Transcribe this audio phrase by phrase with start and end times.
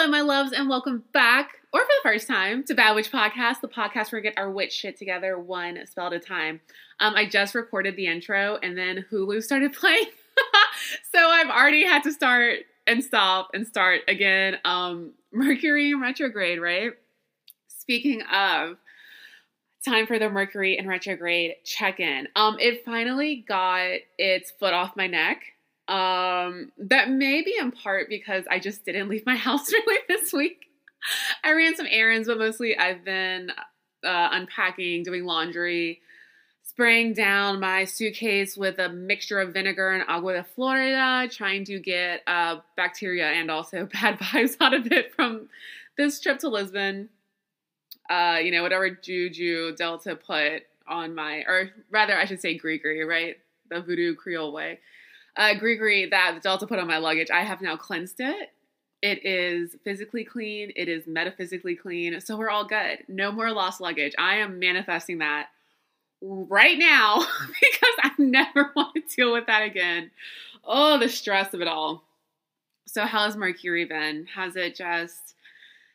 [0.00, 3.60] Hello, my loves, and welcome back, or for the first time, to Bad Witch Podcast,
[3.60, 6.62] the podcast where we get our witch shit together one spell at a time.
[7.00, 10.06] Um, I just recorded the intro, and then Hulu started playing,
[11.12, 14.56] so I've already had to start and stop and start again.
[14.64, 16.92] Um, Mercury in retrograde, right?
[17.68, 18.78] Speaking of,
[19.84, 22.26] time for the Mercury in retrograde check-in.
[22.36, 25.42] Um, it finally got its foot off my neck.
[25.90, 30.32] Um, that may be in part because I just didn't leave my house really this
[30.32, 30.66] week.
[31.42, 33.50] I ran some errands, but mostly I've been
[34.04, 36.00] uh, unpacking, doing laundry,
[36.62, 41.80] spraying down my suitcase with a mixture of vinegar and agua de Florida, trying to
[41.80, 45.48] get uh, bacteria and also bad vibes out of it from
[45.96, 47.08] this trip to Lisbon.
[48.08, 53.06] Uh, you know, whatever juju Delta put on my, or rather, I should say gris-gris,
[53.06, 53.36] right?
[53.70, 54.78] The voodoo Creole way
[55.36, 58.50] uh, gris-gris that Delta put on my luggage, I have now cleansed it.
[59.02, 60.72] It is physically clean.
[60.76, 62.20] It is metaphysically clean.
[62.20, 62.98] So we're all good.
[63.08, 64.14] No more lost luggage.
[64.18, 65.48] I am manifesting that
[66.20, 67.18] right now
[67.60, 70.10] because I never want to deal with that again.
[70.64, 72.04] Oh, the stress of it all.
[72.86, 74.26] So how's Mercury been?
[74.34, 75.34] Has it just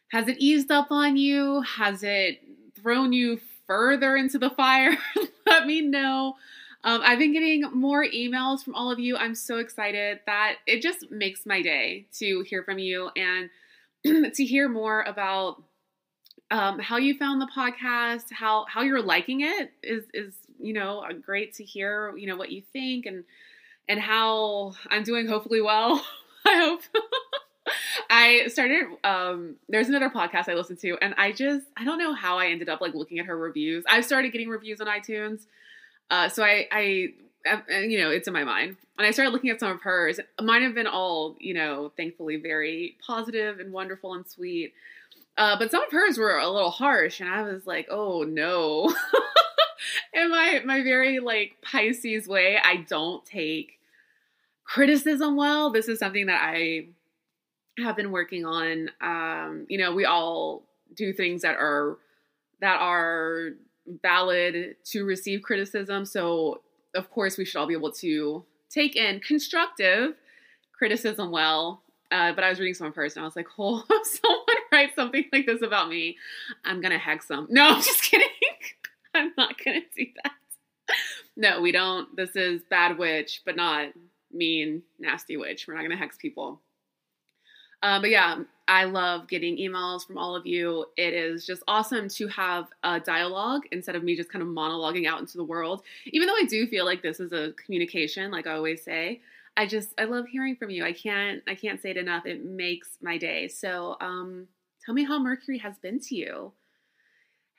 [0.09, 1.62] has it eased up on you?
[1.62, 2.40] Has it
[2.76, 4.98] thrown you further into the fire?
[5.46, 6.36] Let me know.
[6.86, 9.17] Um, I've been getting more emails from all of you.
[9.17, 13.50] I'm so excited that it just makes my day to hear from you and
[14.36, 15.63] to hear more about
[16.52, 21.03] um, how you found the podcast, how how you're liking it is is you know
[21.25, 22.16] great to hear.
[22.16, 23.23] You know what you think and
[23.89, 25.28] and how I'm doing.
[25.28, 26.06] Hopefully well.
[26.45, 26.81] I hope.
[28.11, 32.13] I started um there's another podcast I listened to and I just I don't know
[32.13, 33.83] how I ended up like looking at her reviews.
[33.89, 35.47] I've started getting reviews on iTunes
[36.09, 37.14] uh, so I, I,
[37.45, 38.78] I, you know, it's in my mind.
[38.98, 40.20] And I started looking at some of hers.
[40.42, 44.73] Mine have been all, you know, thankfully very positive and wonderful and sweet.
[45.38, 48.94] Uh, but some of hers were a little harsh, and I was like, oh no.
[50.14, 53.80] in my my very like Pisces way, I don't take
[54.63, 55.72] criticism well.
[55.72, 56.88] This is something that I
[57.80, 58.90] have been working on.
[59.01, 60.63] Um, you know, we all
[60.96, 61.97] do things that are
[62.62, 63.51] that are
[64.01, 66.06] valid to receive criticism.
[66.06, 66.62] So,
[66.94, 70.16] of course, we should all be able to take in constructive
[70.73, 71.81] criticism well.
[72.12, 74.45] Uh, but I was reading some of hers and I was like, oh, if someone
[74.72, 76.18] writes something like this about me,
[76.63, 77.47] I'm going to hex them.
[77.50, 78.28] No, I'm just kidding.
[79.16, 80.31] I'm not going to do that.
[81.38, 82.16] No, we don't.
[82.16, 83.90] This is bad witch, but not
[84.31, 85.68] mean, nasty witch.
[85.68, 86.62] We're not going to hex people.
[87.84, 90.86] Uh, but yeah, I love getting emails from all of you.
[90.97, 95.08] It is just awesome to have a dialogue instead of me just kind of monologuing
[95.08, 95.84] out into the world.
[96.06, 99.22] Even though I do feel like this is a communication, like I always say,
[99.58, 100.84] I just I love hearing from you.
[100.84, 102.25] I can't I can't say it enough.
[102.25, 103.47] It makes my day.
[103.47, 104.47] So um
[104.86, 106.52] tell me how Mercury has been to you.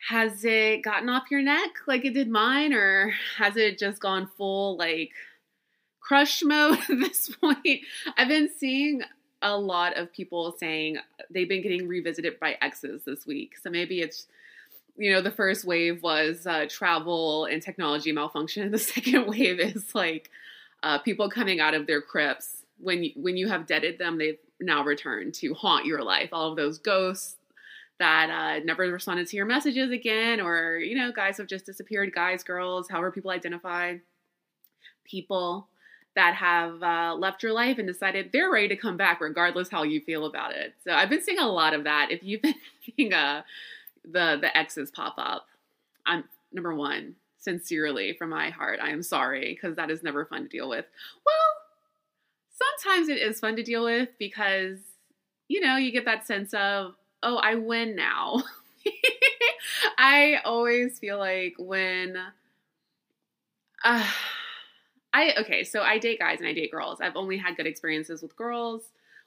[0.09, 4.29] Has it gotten off your neck like it did mine, or has it just gone
[4.37, 5.11] full like
[6.01, 7.81] crush mode at this point?
[8.17, 9.03] I've been seeing
[9.47, 10.99] a lot of people saying
[11.31, 13.57] they've been getting revisited by exes this week.
[13.63, 14.27] So maybe it's,
[14.97, 18.71] you know, the first wave was uh, travel and technology malfunction.
[18.73, 20.31] The second wave is like
[20.83, 22.65] uh, people coming out of their crypts.
[22.79, 26.31] When you, when you have deaded them, they've now returned to haunt your life.
[26.33, 27.37] All of those ghosts
[27.99, 32.13] that uh, never responded to your messages again, or you know, guys have just disappeared.
[32.13, 33.97] Guys, girls, however people identify,
[35.05, 35.69] people
[36.17, 39.83] that have uh, left your life and decided they're ready to come back regardless how
[39.83, 40.75] you feel about it.
[40.83, 42.11] So I've been seeing a lot of that.
[42.11, 42.55] If you've been
[42.85, 43.43] seeing uh,
[44.03, 45.47] the the exes pop up,
[46.07, 50.45] I'm number one, sincerely from my heart, I am sorry because that is never fun
[50.45, 50.87] to deal with.
[51.25, 51.35] Well,
[52.51, 54.79] sometimes it is fun to deal with because
[55.49, 58.43] you know you get that sense of oh I win now.
[59.99, 62.17] I always feel like when.
[63.85, 64.05] Uh,
[65.17, 67.01] I okay, so I date guys and I date girls.
[67.01, 68.83] I've only had good experiences with girls,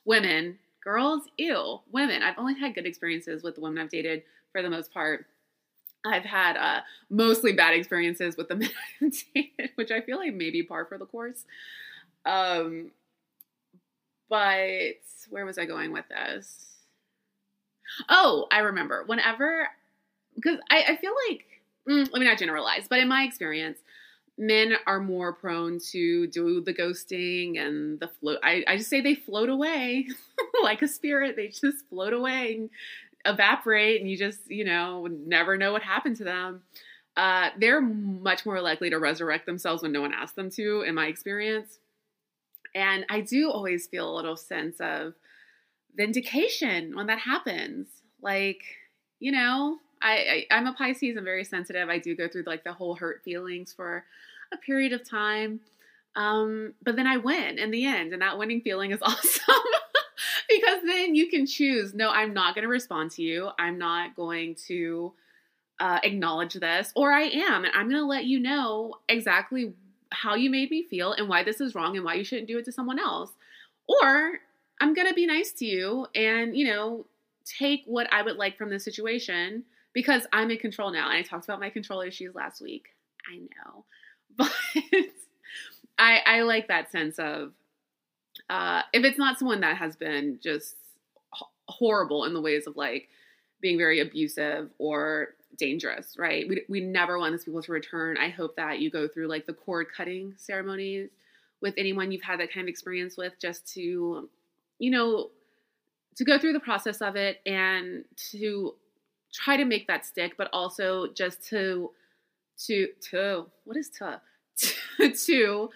[0.05, 2.21] women, girls, ew, women.
[2.21, 4.21] I've only had good experiences with the women I've dated
[4.51, 5.25] for the most part.
[6.05, 8.69] I've had uh, mostly bad experiences with the men
[9.01, 11.43] I've dated, which I feel like maybe par for the course.
[12.23, 12.91] Um,
[14.29, 14.99] but
[15.31, 16.67] where was I going with this?
[18.09, 19.05] Oh, I remember.
[19.07, 19.69] Whenever,
[20.35, 21.45] because I, I feel like,
[21.89, 23.79] mm, let me not generalize, but in my experience,
[24.39, 28.39] men are more prone to do the ghosting and the float.
[28.41, 30.07] I, I just say they float away
[30.63, 31.35] like a spirit.
[31.35, 32.69] They just float away and
[33.25, 36.61] evaporate, and you just, you know, never know what happened to them.
[37.17, 40.95] Uh, they're much more likely to resurrect themselves when no one asks them to, in
[40.95, 41.79] my experience.
[42.73, 45.15] And I do always feel a little sense of
[45.95, 47.87] vindication when that happens.
[48.21, 48.63] Like,
[49.19, 51.17] you know, I, I I'm a Pisces.
[51.17, 51.89] I'm very sensitive.
[51.89, 54.05] I do go through like the whole hurt feelings for
[54.53, 55.59] a period of time.
[56.15, 59.55] Um, but then I win in the end, and that winning feeling is awesome
[60.49, 61.93] because then you can choose.
[61.93, 63.49] No, I'm not going to respond to you.
[63.57, 65.13] I'm not going to
[65.79, 69.73] uh, acknowledge this, or I am, and I'm going to let you know exactly
[70.11, 72.57] how you made me feel and why this is wrong and why you shouldn't do
[72.57, 73.31] it to someone else.
[73.87, 74.39] Or
[74.81, 77.05] I'm going to be nice to you and, you know,
[77.45, 79.63] take what I would like from this situation
[79.93, 81.09] because I'm in control now.
[81.09, 82.87] And I talked about my control issues last week.
[83.31, 83.85] I know.
[84.47, 84.51] But
[85.99, 87.51] I I like that sense of
[88.49, 90.75] uh if it's not someone that has been just
[91.67, 93.09] horrible in the ways of like
[93.61, 96.47] being very abusive or dangerous, right?
[96.47, 98.17] We, we never want these people to return.
[98.17, 101.09] I hope that you go through like the cord cutting ceremonies
[101.61, 104.29] with anyone you've had that kind of experience with just to,
[104.79, 105.29] you know,
[106.15, 108.75] to go through the process of it and to
[109.33, 111.91] try to make that stick, but also just to,
[112.65, 114.21] to, to, what is to?
[114.59, 115.69] To, to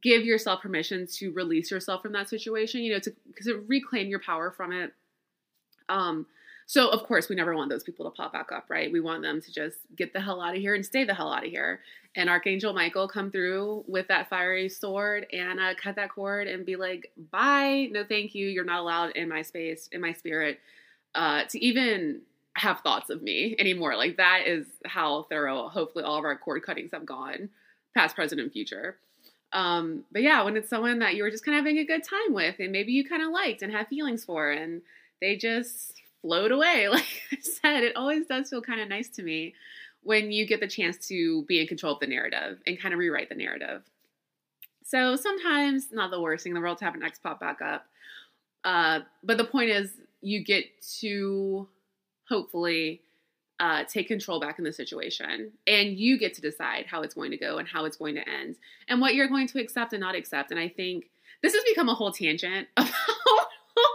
[0.00, 3.12] give yourself permission to release yourself from that situation, you know, to,
[3.42, 4.92] to reclaim your power from it.
[5.88, 6.26] Um,
[6.66, 8.92] so, of course, we never want those people to pop back up, right?
[8.92, 11.32] We want them to just get the hell out of here and stay the hell
[11.32, 11.80] out of here.
[12.14, 16.64] And Archangel Michael come through with that fiery sword and uh, cut that cord and
[16.64, 18.46] be like, bye, no thank you.
[18.46, 20.60] You're not allowed in my space, in my spirit,
[21.16, 22.20] uh, to even
[22.54, 23.96] have thoughts of me anymore.
[23.96, 27.48] Like, that is how thorough, hopefully, all of our cord cuttings have gone,
[27.94, 28.96] past, present, and future.
[29.52, 32.04] Um, but yeah, when it's someone that you were just kind of having a good
[32.04, 34.82] time with and maybe you kind of liked and have feelings for, and
[35.20, 36.88] they just float away.
[36.90, 39.54] Like I said, it always does feel kind of nice to me
[40.02, 42.98] when you get the chance to be in control of the narrative and kind of
[42.98, 43.82] rewrite the narrative.
[44.84, 47.60] So sometimes not the worst thing in the world to have an ex pop back
[47.62, 47.86] up.
[48.64, 50.64] Uh, but the point is, you get
[51.00, 51.68] to
[52.28, 53.00] hopefully
[53.60, 57.30] uh, take control back in the situation, and you get to decide how it's going
[57.30, 58.56] to go and how it's going to end,
[58.88, 60.50] and what you're going to accept and not accept.
[60.50, 61.10] And I think
[61.42, 62.88] this has become a whole tangent about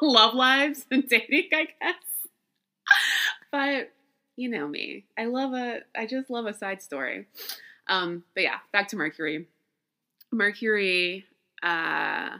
[0.02, 1.96] love lives and dating, I guess.
[3.52, 3.92] but
[4.36, 5.06] you know me.
[5.18, 7.26] I love a I just love a side story.
[7.88, 9.48] Um, but yeah, back to Mercury.
[10.32, 11.26] Mercury
[11.64, 12.38] uh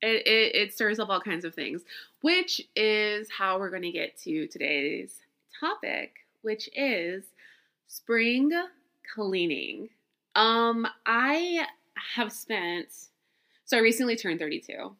[0.00, 1.82] it, it, it stirs up all kinds of things,
[2.20, 5.14] which is how we're going to get to today's
[5.58, 6.12] topic,
[6.44, 7.24] which is
[7.88, 8.52] spring
[9.14, 9.88] cleaning.
[10.34, 11.66] Um, I
[12.14, 12.88] have spent
[13.66, 14.94] so I recently turned 32,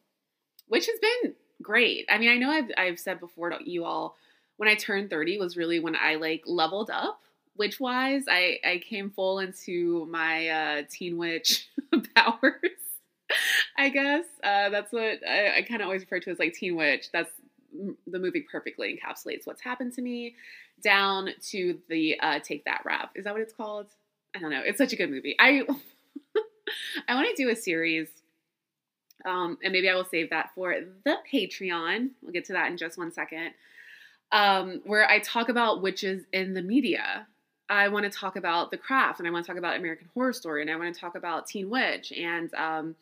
[0.67, 2.05] which has been great.
[2.09, 4.17] I mean, I know I've I've said before to you all
[4.57, 7.21] when I turned 30 was really when I like leveled up
[7.57, 8.23] witch wise.
[8.27, 11.69] I I came full into my uh teen witch
[12.15, 12.59] powers.
[13.77, 16.75] I guess uh, that's what I, I kind of always refer to as like teen
[16.75, 17.11] witch.
[17.11, 17.31] That's
[18.07, 20.35] the movie perfectly encapsulates what's happened to me
[20.81, 23.11] down to the uh, take that rap.
[23.15, 23.87] Is that what it's called?
[24.35, 24.61] I don't know.
[24.63, 25.35] It's such a good movie.
[25.39, 25.63] I
[27.07, 28.07] I want to do a series
[29.25, 32.09] um, and maybe I will save that for the Patreon.
[32.21, 33.51] We'll get to that in just one second.
[34.31, 37.27] Um, where I talk about witches in the media.
[37.67, 40.33] I want to talk about the craft, and I want to talk about American Horror
[40.33, 42.95] Story, and I want to talk about Teen Witch and um,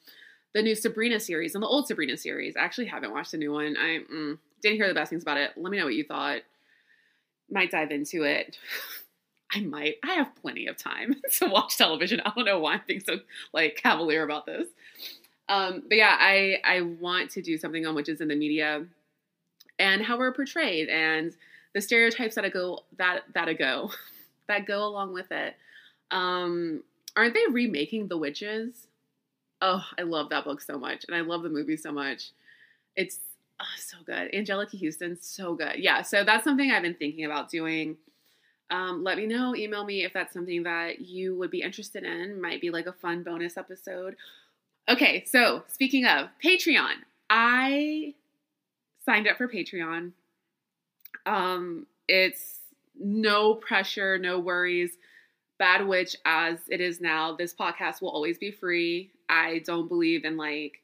[0.54, 2.56] the new Sabrina series and the old Sabrina series.
[2.56, 3.76] I actually haven't watched the new one.
[3.78, 5.52] I mm, didn't hear the best things about it.
[5.58, 6.42] Let me know what you thought.
[7.54, 8.58] Might dive into it.
[9.54, 9.96] I might.
[10.04, 12.20] I have plenty of time to watch television.
[12.26, 13.20] I don't know why I'm being so
[13.54, 14.68] like cavalier about this.
[15.48, 18.86] Um, but yeah, I I want to do something on witches in the media
[19.78, 21.36] and how we're portrayed and
[21.74, 23.92] the stereotypes that go that that go
[24.48, 25.56] that go along with it.
[26.12, 26.84] Um,
[27.16, 28.88] aren't they remaking The Witches?
[29.62, 32.32] Oh, I love that book so much, and I love the movie so much.
[32.96, 33.20] It's
[33.60, 34.32] oh, so good.
[34.34, 35.76] Anjelica Huston, so good.
[35.78, 37.98] Yeah, so that's something I've been thinking about doing.
[38.70, 39.56] Um, let me know.
[39.56, 42.42] Email me if that's something that you would be interested in.
[42.42, 44.16] Might be like a fun bonus episode.
[44.90, 46.96] Okay, so speaking of Patreon,
[47.30, 48.16] I
[49.06, 50.12] signed up for Patreon.
[51.26, 52.60] Um, it's
[53.00, 54.98] no pressure, no worries.
[55.58, 59.12] Bad Witch as it is now, this podcast will always be free.
[59.30, 60.82] I don't believe in like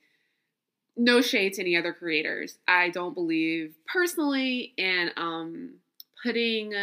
[1.00, 2.60] no shade to any other creators.
[2.68, 5.76] I don't believe personally in um
[6.22, 6.74] putting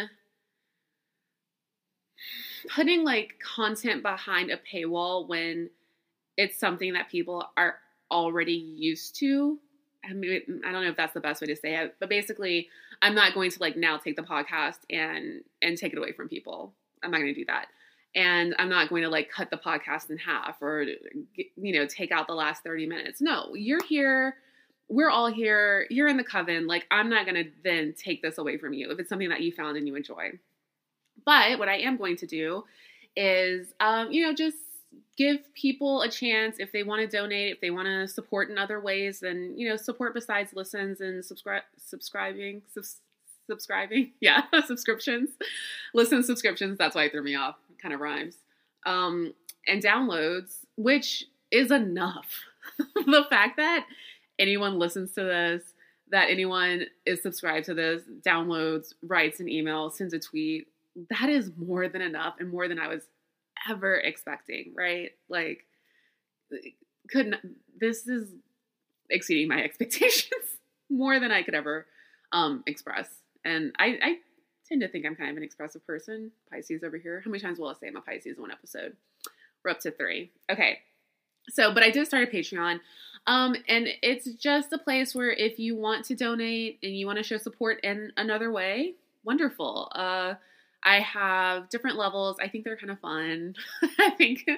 [2.75, 5.69] putting like content behind a paywall when
[6.35, 7.75] it's something that people are
[8.09, 9.59] already used to.
[10.03, 12.69] I mean, I don't know if that's the best way to say it, but basically,
[13.03, 16.27] I'm not going to like now take the podcast and and take it away from
[16.27, 16.73] people.
[17.03, 17.67] I'm not going to do that,
[18.17, 20.85] and I'm not going to like cut the podcast in half or
[21.55, 23.21] you know take out the last 30 minutes.
[23.21, 24.35] No, you're here
[24.89, 25.85] we're all here.
[25.89, 26.67] You're in the coven.
[26.67, 29.41] Like, I'm not going to then take this away from you if it's something that
[29.41, 30.31] you found and you enjoy.
[31.25, 32.63] But what I am going to do
[33.15, 34.57] is, um, you know, just
[35.17, 38.57] give people a chance if they want to donate, if they want to support in
[38.57, 43.01] other ways, then you know, support besides listens and subscribe, subscribing, subs-
[43.49, 45.31] subscribing, yeah, subscriptions,
[45.93, 46.77] listen subscriptions.
[46.77, 47.55] That's why it threw me off.
[47.81, 48.35] Kind of rhymes.
[48.85, 49.33] Um,
[49.67, 52.27] and downloads, which is enough.
[52.77, 53.85] the fact that
[54.39, 55.63] anyone listens to this,
[56.09, 60.67] that anyone is subscribed to this, downloads, writes an email, sends a tweet,
[61.09, 63.03] that is more than enough and more than I was
[63.69, 65.11] ever expecting, right?
[65.29, 65.65] Like,
[67.09, 67.35] couldn't,
[67.79, 68.29] this is
[69.09, 70.57] exceeding my expectations
[70.89, 71.85] more than I could ever
[72.31, 73.09] um, express.
[73.45, 74.17] And I, I
[74.67, 76.31] tend to think I'm kind of an expressive person.
[76.51, 77.21] Pisces over here.
[77.23, 78.95] How many times will I say I'm a Pisces in one episode?
[79.63, 80.31] We're up to three.
[80.51, 80.79] Okay.
[81.49, 82.79] So, but I did start a Patreon.
[83.25, 87.17] Um, and it's just a place where if you want to donate and you want
[87.17, 88.93] to show support in another way,
[89.23, 89.91] wonderful.
[89.93, 90.35] Uh,
[90.83, 92.37] I have different levels.
[92.41, 93.55] I think they're kind of fun.
[93.99, 94.49] I think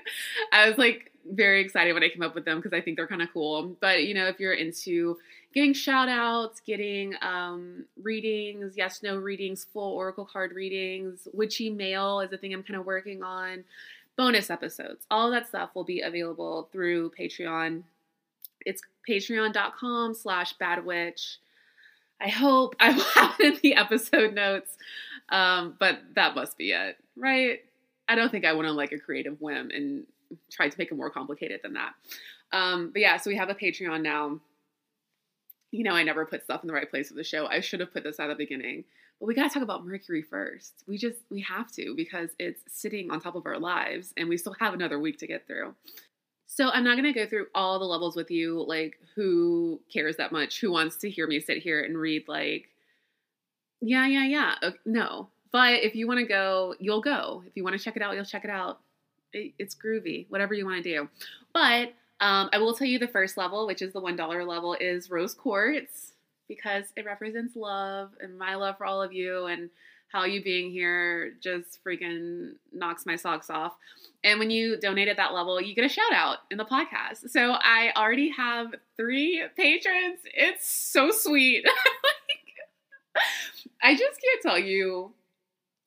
[0.51, 3.07] I was like very excited when I came up with them because I think they're
[3.07, 3.75] kind of cool.
[3.79, 5.17] But you know, if you're into
[5.53, 12.19] getting shout outs, getting um, readings, yes, no readings, full Oracle card readings, witchy mail
[12.21, 13.63] is a thing I'm kind of working on,
[14.15, 17.83] bonus episodes, all that stuff will be available through Patreon.
[18.65, 21.38] It's patreon.com slash badwitch.
[22.21, 24.77] I hope I will have in the episode notes.
[25.31, 27.59] Um, but that must be it, right?
[28.07, 30.05] I don't think I went on like a creative whim and
[30.51, 31.93] tried to make it more complicated than that.
[32.51, 34.39] Um, but yeah, so we have a Patreon now.
[35.71, 37.45] You know, I never put stuff in the right place of the show.
[37.45, 38.86] I should have put this at the beginning.
[39.19, 40.83] But we got to talk about Mercury first.
[40.88, 44.38] We just, we have to because it's sitting on top of our lives and we
[44.38, 45.75] still have another week to get through.
[46.48, 48.63] So I'm not going to go through all the levels with you.
[48.65, 50.62] Like, who cares that much?
[50.62, 52.69] Who wants to hear me sit here and read, like,
[53.81, 54.55] yeah, yeah, yeah.
[54.63, 55.29] Okay, no.
[55.51, 57.43] But if you want to go, you'll go.
[57.48, 58.79] If you want to check it out, you'll check it out.
[59.33, 61.09] It, it's groovy, whatever you want to do.
[61.53, 65.09] But um, I will tell you the first level, which is the $1 level, is
[65.09, 66.13] Rose Quartz
[66.48, 69.69] because it represents love and my love for all of you and
[70.12, 73.75] how you being here just freaking knocks my socks off.
[74.24, 77.29] And when you donate at that level, you get a shout out in the podcast.
[77.29, 80.19] So I already have three patrons.
[80.33, 81.65] It's so sweet.
[83.81, 85.13] I just can't tell you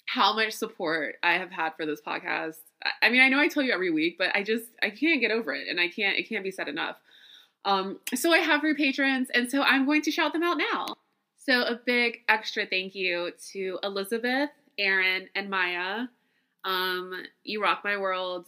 [0.06, 2.56] how much support I have had for this podcast.
[3.00, 5.30] I mean, I know I tell you every week, but I just I can't get
[5.30, 6.96] over it, and I can't it can't be said enough.
[7.64, 10.96] Um, so I have three patrons, and so I'm going to shout them out now.
[11.38, 16.06] So a big extra thank you to Elizabeth, Aaron, and Maya.
[16.64, 18.46] Um, you rock my world.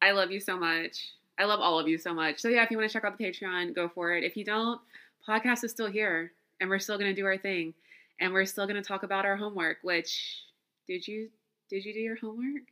[0.00, 1.12] I love you so much.
[1.38, 2.40] I love all of you so much.
[2.40, 4.24] So yeah, if you want to check out the Patreon, go for it.
[4.24, 4.80] If you don't,
[5.26, 7.74] podcast is still here, and we're still going to do our thing
[8.22, 10.44] and we're still going to talk about our homework which
[10.86, 11.28] did you
[11.68, 12.64] did you do your homework?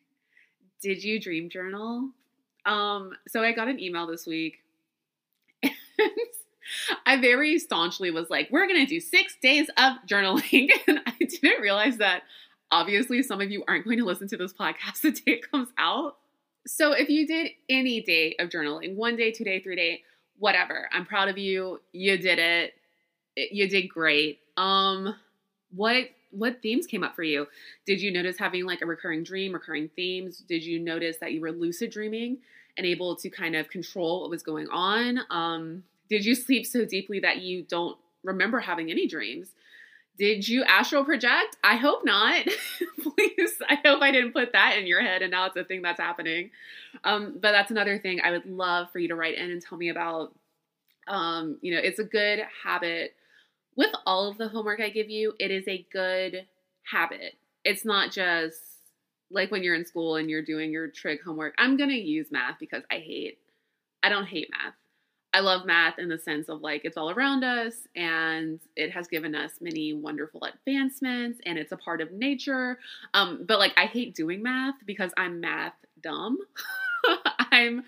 [0.82, 2.10] Did you dream journal?
[2.66, 4.58] Um so i got an email this week.
[5.62, 5.72] And
[7.06, 10.68] i very staunchly was like we're going to do six days of journaling.
[10.86, 12.22] And i didn't realize that
[12.70, 15.68] obviously some of you aren't going to listen to this podcast the day it comes
[15.78, 16.16] out.
[16.66, 20.02] So if you did any day of journaling one day two day three day
[20.38, 21.80] whatever i'm proud of you.
[21.92, 22.74] You did it
[23.36, 24.40] you did great.
[24.56, 25.14] Um
[25.74, 27.46] what what themes came up for you?
[27.86, 30.38] Did you notice having like a recurring dream, recurring themes?
[30.38, 32.38] Did you notice that you were lucid dreaming
[32.76, 35.20] and able to kind of control what was going on?
[35.30, 39.48] Um, did you sleep so deeply that you don't remember having any dreams?
[40.18, 41.56] Did you astral project?
[41.64, 42.44] I hope not.
[43.02, 45.82] Please, I hope I didn't put that in your head and now it's a thing
[45.82, 46.50] that's happening.
[47.04, 49.78] Um, but that's another thing I would love for you to write in and tell
[49.78, 50.34] me about.
[51.08, 53.14] Um, you know, it's a good habit
[53.80, 56.46] with all of the homework I give you, it is a good
[56.82, 57.38] habit.
[57.64, 58.58] It's not just
[59.30, 61.54] like when you're in school and you're doing your trig homework.
[61.56, 63.38] I'm going to use math because I hate,
[64.02, 64.74] I don't hate math.
[65.32, 69.08] I love math in the sense of like it's all around us and it has
[69.08, 72.78] given us many wonderful advancements and it's a part of nature.
[73.14, 75.72] Um, but like I hate doing math because I'm math
[76.02, 76.36] dumb.
[77.50, 77.84] I'm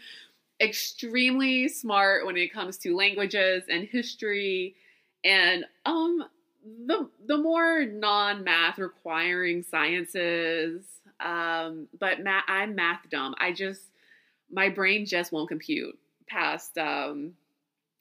[0.58, 4.74] extremely smart when it comes to languages and history
[5.24, 6.24] and um
[6.86, 10.84] the the more non-math requiring sciences
[11.20, 13.34] um but math i'm math dumb.
[13.38, 13.82] I just
[14.50, 15.98] my brain just won't compute
[16.28, 17.32] past um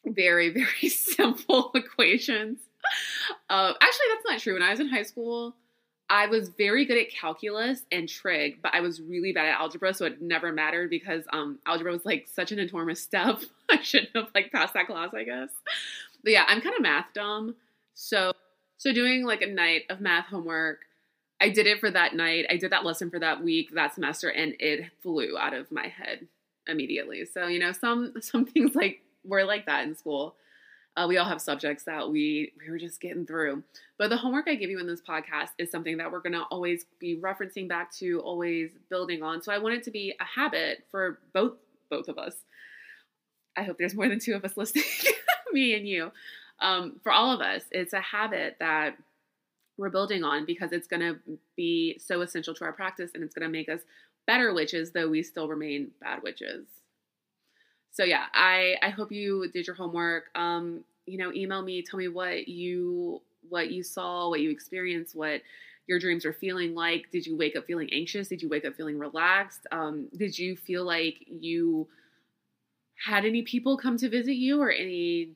[0.06, 2.60] very very simple equations.
[3.50, 4.54] Uh, actually that's not true.
[4.54, 5.56] When i was in high school
[6.10, 9.94] i was very good at calculus and trig but i was really bad at algebra
[9.94, 13.40] so it never mattered because um algebra was like such an enormous step.
[13.70, 15.50] I shouldn't have like passed that class i guess
[16.24, 17.56] But yeah, I'm kind of math dumb.
[17.94, 18.34] So
[18.78, 20.80] so doing like a night of math homework,
[21.40, 22.46] I did it for that night.
[22.50, 25.88] I did that lesson for that week, that semester, and it flew out of my
[25.88, 26.28] head
[26.68, 27.26] immediately.
[27.26, 30.36] So, you know, some some things like were like that in school.
[30.98, 33.64] Uh, we all have subjects that we we were just getting through.
[33.98, 36.86] But the homework I give you in this podcast is something that we're gonna always
[37.00, 39.42] be referencing back to, always building on.
[39.42, 41.54] So I want it to be a habit for both
[41.90, 42.36] both of us.
[43.58, 44.86] I hope there's more than two of us listening,
[45.54, 46.12] me and you.
[46.60, 48.96] Um, for all of us, it's a habit that
[49.78, 51.18] we're building on because it's going to
[51.56, 53.82] be so essential to our practice and it's going to make us
[54.28, 56.66] better witches, though we still remain bad witches
[57.92, 60.26] so yeah, I I hope you did your homework.
[60.36, 65.16] Um, you know, email me, tell me what you what you saw, what you experienced,
[65.16, 65.42] what
[65.88, 67.12] your dreams are feeling like.
[67.12, 68.30] Did you wake up feeling anxious?
[68.30, 69.68] Did you wake up feeling relaxed?
[69.72, 71.88] Um, did you feel like you
[73.06, 75.32] had any people come to visit you or any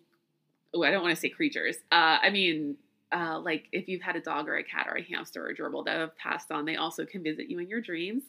[0.75, 1.77] oh, I don't want to say creatures.
[1.91, 2.77] Uh, I mean,
[3.11, 5.55] uh, like if you've had a dog or a cat or a hamster or a
[5.55, 8.23] gerbil that have passed on, they also can visit you in your dreams.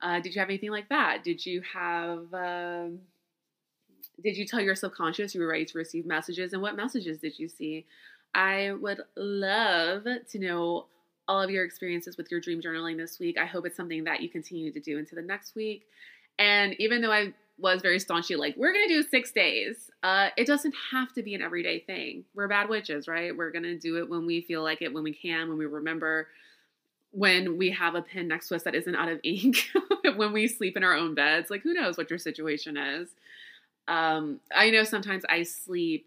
[0.00, 1.24] Uh, did you have anything like that?
[1.24, 3.00] Did you have um,
[4.22, 7.38] did you tell your subconscious you were ready to receive messages and what messages did
[7.38, 7.86] you see?
[8.34, 10.86] I would love to know
[11.26, 13.36] all of your experiences with your dream journaling this week.
[13.38, 15.84] I hope it's something that you continue to do into the next week.
[16.38, 20.28] And even though I was very staunchly like, we're going to do six days, uh,
[20.36, 22.24] it doesn't have to be an everyday thing.
[22.34, 23.36] We're bad witches, right?
[23.36, 25.66] We're going to do it when we feel like it, when we can, when we
[25.66, 26.28] remember,
[27.10, 29.70] when we have a pen next to us that isn't out of ink,
[30.16, 31.50] when we sleep in our own beds.
[31.50, 33.08] Like, who knows what your situation is?
[33.88, 36.06] Um, I know sometimes I sleep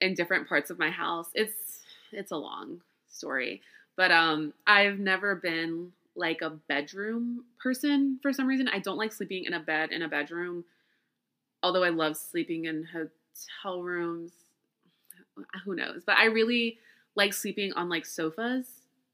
[0.00, 1.28] in different parts of my house.
[1.34, 1.80] It's
[2.12, 3.62] it's a long story,
[3.96, 8.68] but um, I've never been like a bedroom person for some reason.
[8.68, 10.64] I don't like sleeping in a bed in a bedroom,
[11.62, 14.32] although I love sleeping in hotel rooms.
[15.64, 16.02] Who knows?
[16.06, 16.78] But I really
[17.16, 18.66] like sleeping on like sofas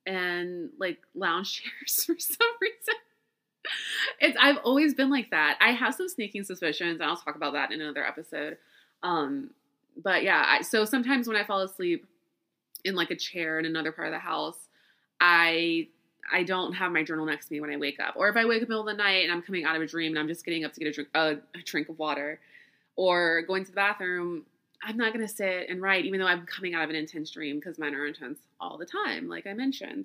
[0.06, 2.94] and like lounge chairs for some reason
[4.20, 5.56] it's I've always been like that.
[5.60, 8.56] I have some sneaking suspicions, and I'll talk about that in another episode.
[9.02, 9.50] Um,
[10.02, 12.06] but yeah, I, so sometimes when I fall asleep
[12.84, 14.58] in like a chair in another part of the house,
[15.20, 15.88] I
[16.32, 18.14] I don't have my journal next to me when I wake up.
[18.16, 19.76] Or if I wake up in the middle of the night and I'm coming out
[19.76, 21.88] of a dream and I'm just getting up to get a drink a, a drink
[21.88, 22.40] of water,
[22.96, 24.44] or going to the bathroom,
[24.82, 27.56] I'm not gonna sit and write, even though I'm coming out of an intense dream
[27.56, 30.04] because mine are intense all the time, like I mentioned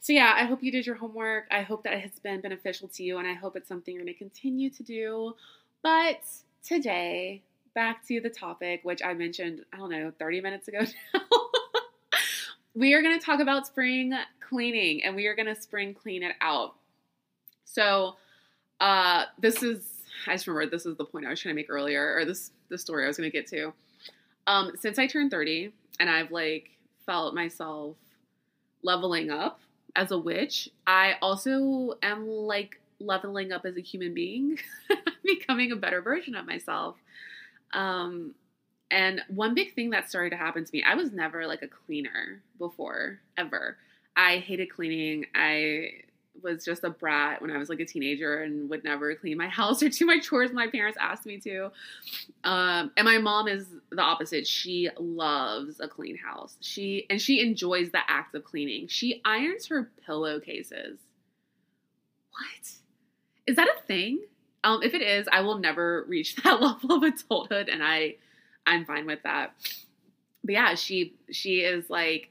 [0.00, 1.46] so yeah, I hope you did your homework.
[1.50, 4.04] I hope that it has been beneficial to you, and I hope it's something you're
[4.04, 5.34] going to continue to do.
[5.82, 6.20] But
[6.64, 7.42] today,
[7.74, 10.80] back to the topic, which I mentioned, I don't know, 30 minutes ago
[11.14, 11.20] now.
[12.74, 14.12] we are going to talk about spring
[14.52, 16.74] cleaning, and we are going to spring clean it out.
[17.64, 18.16] So,
[18.80, 21.70] uh, this is, I just remembered this is the point I was trying to make
[21.70, 23.72] earlier, or this the story I was going to get to.
[24.46, 26.70] Um, since I turned 30, and I've like
[27.06, 27.96] felt myself
[28.82, 29.60] leveling up
[29.96, 34.58] as a witch, I also am like leveling up as a human being,
[35.24, 36.96] becoming a better version of myself.
[37.72, 38.34] Um,
[38.90, 41.68] and one big thing that started to happen to me, I was never like a
[41.68, 43.78] cleaner before, ever.
[44.16, 45.26] I hated cleaning.
[45.34, 45.90] I
[46.42, 49.48] was just a brat when I was like a teenager and would never clean my
[49.48, 51.70] house or do my chores my parents asked me to.
[52.44, 54.46] Um, and my mom is the opposite.
[54.46, 56.56] She loves a clean house.
[56.60, 58.88] She and she enjoys the act of cleaning.
[58.88, 60.98] She irons her pillowcases.
[62.30, 62.72] What?
[63.46, 64.20] Is that a thing?
[64.64, 68.16] Um, if it is, I will never reach that level of adulthood, and I,
[68.66, 69.54] I'm fine with that.
[70.44, 72.28] But yeah, she she is like.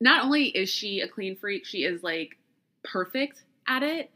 [0.00, 2.36] Not only is she a clean freak, she is like
[2.82, 4.10] perfect at it.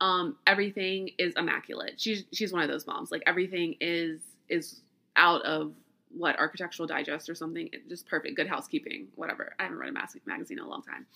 [0.00, 1.94] Um, everything is immaculate.
[2.00, 3.10] She's she's one of those moms.
[3.10, 4.80] Like everything is is
[5.16, 5.72] out of
[6.16, 7.70] what Architectural Digest or something.
[7.88, 9.54] Just perfect, good housekeeping, whatever.
[9.58, 11.06] I haven't read a magazine in a long time,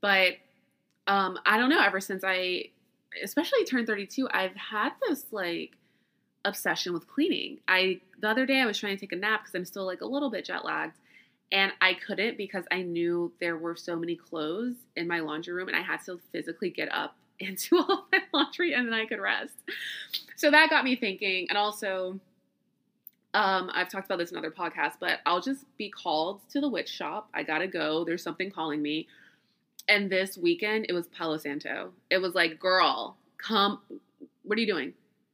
[0.00, 0.34] but
[1.06, 1.80] um, I don't know.
[1.80, 2.64] Ever since I,
[3.22, 5.72] especially turned thirty two, I've had this like
[6.44, 7.58] obsession with cleaning.
[7.66, 10.00] I the other day I was trying to take a nap because I'm still like
[10.00, 10.94] a little bit jet lagged,
[11.50, 15.68] and I couldn't because I knew there were so many clothes in my laundry room
[15.68, 19.20] and I had to physically get up into all my laundry and then I could
[19.20, 19.54] rest.
[20.36, 21.46] So that got me thinking.
[21.48, 22.18] And also,
[23.34, 26.68] um, I've talked about this in other podcasts, but I'll just be called to the
[26.68, 27.28] witch shop.
[27.32, 28.04] I gotta go.
[28.04, 29.06] There's something calling me.
[29.88, 31.92] And this weekend, it was Palo Santo.
[32.10, 33.80] It was like, girl, come.
[34.42, 34.92] What are you doing?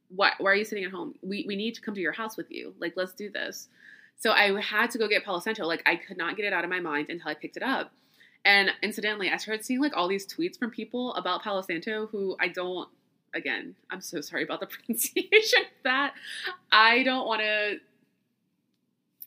[0.09, 0.33] What?
[0.37, 1.15] Why are you sitting at home?
[1.21, 2.73] We, we need to come to your house with you.
[2.79, 3.67] Like, let's do this.
[4.17, 5.65] So I had to go get Palo Santo.
[5.65, 7.91] Like I could not get it out of my mind until I picked it up.
[8.43, 12.35] And incidentally, I started seeing like all these tweets from people about Palo Santo who
[12.39, 12.89] I don't
[13.33, 16.13] again, I'm so sorry about the pronunciation of that.
[16.71, 17.77] I don't want to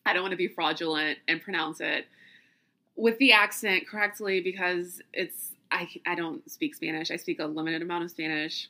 [0.07, 2.07] I don't want to be fraudulent and pronounce it
[2.97, 7.11] with the accent correctly because it's I I don't speak Spanish.
[7.11, 8.69] I speak a limited amount of Spanish.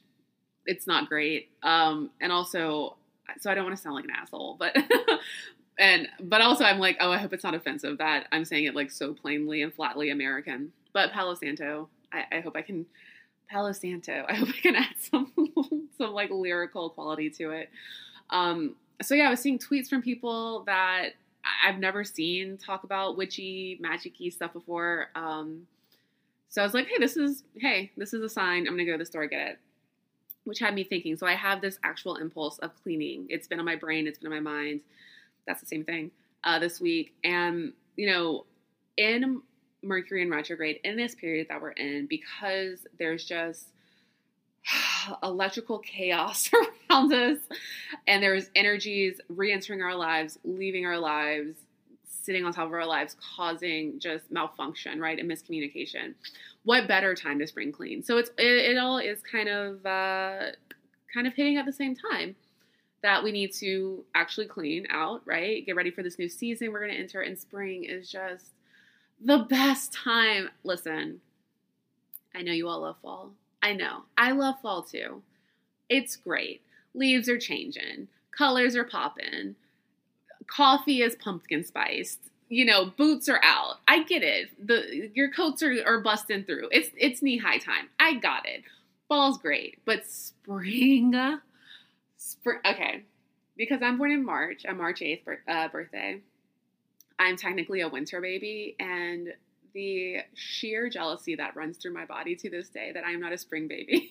[0.66, 1.48] It's not great.
[1.62, 2.96] Um, and also,
[3.40, 4.76] so I don't want to sound like an asshole, but
[5.78, 8.74] and but also I'm like, oh, I hope it's not offensive that I'm saying it
[8.74, 10.72] like so plainly and flatly American.
[10.92, 12.86] But Palo Santo, I, I hope I can
[13.48, 14.24] Palo Santo.
[14.28, 15.32] I hope I can add some
[15.96, 17.70] some like lyrical quality to it.
[18.30, 21.10] Um, so yeah, I was seeing tweets from people that
[21.64, 25.08] I've never seen talk about witchy, magicy stuff before.
[25.14, 25.66] Um,
[26.48, 28.66] so I was like, hey, this is hey, this is a sign.
[28.66, 29.58] I'm gonna go to the store get it.
[30.44, 31.16] Which had me thinking.
[31.16, 33.26] So I have this actual impulse of cleaning.
[33.28, 34.06] It's been on my brain.
[34.06, 34.80] It's been on my mind.
[35.48, 36.12] That's the same thing
[36.44, 37.14] uh, this week.
[37.24, 38.44] And you know,
[38.96, 39.42] in
[39.82, 43.68] Mercury in retrograde, in this period that we're in, because there's just
[45.22, 46.50] electrical chaos
[46.90, 47.38] around us
[48.06, 51.56] and there's energies re-entering our lives leaving our lives
[52.04, 56.14] sitting on top of our lives causing just malfunction right and miscommunication.
[56.64, 58.02] What better time to spring clean?
[58.02, 60.50] So it's it, it all is kind of uh,
[61.14, 62.36] kind of hitting at the same time
[63.02, 66.80] that we need to actually clean out right get ready for this new season we're
[66.80, 68.46] going to enter and spring is just
[69.24, 71.20] the best time listen
[72.34, 73.30] i know you all love fall
[73.62, 74.04] I know.
[74.16, 75.22] I love fall too.
[75.88, 76.62] It's great.
[76.94, 79.56] Leaves are changing, colors are popping,
[80.46, 82.20] coffee is pumpkin spiced.
[82.50, 83.76] You know, boots are out.
[83.86, 84.48] I get it.
[84.66, 86.68] The your coats are, are busting through.
[86.72, 87.88] It's it's knee high time.
[88.00, 88.62] I got it.
[89.06, 91.14] Fall's great, but spring,
[92.18, 92.58] spring.
[92.66, 93.04] Okay,
[93.56, 94.64] because I'm born in March.
[94.68, 96.20] I'm March eighth uh, birthday.
[97.18, 99.32] I'm technically a winter baby, and
[99.72, 103.32] the sheer jealousy that runs through my body to this day that I am not
[103.32, 104.10] a spring baby.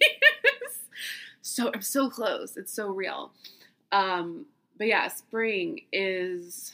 [1.41, 2.57] so I'm so close.
[2.57, 3.31] It's so real.
[3.91, 4.45] Um,
[4.77, 6.73] but yeah, spring is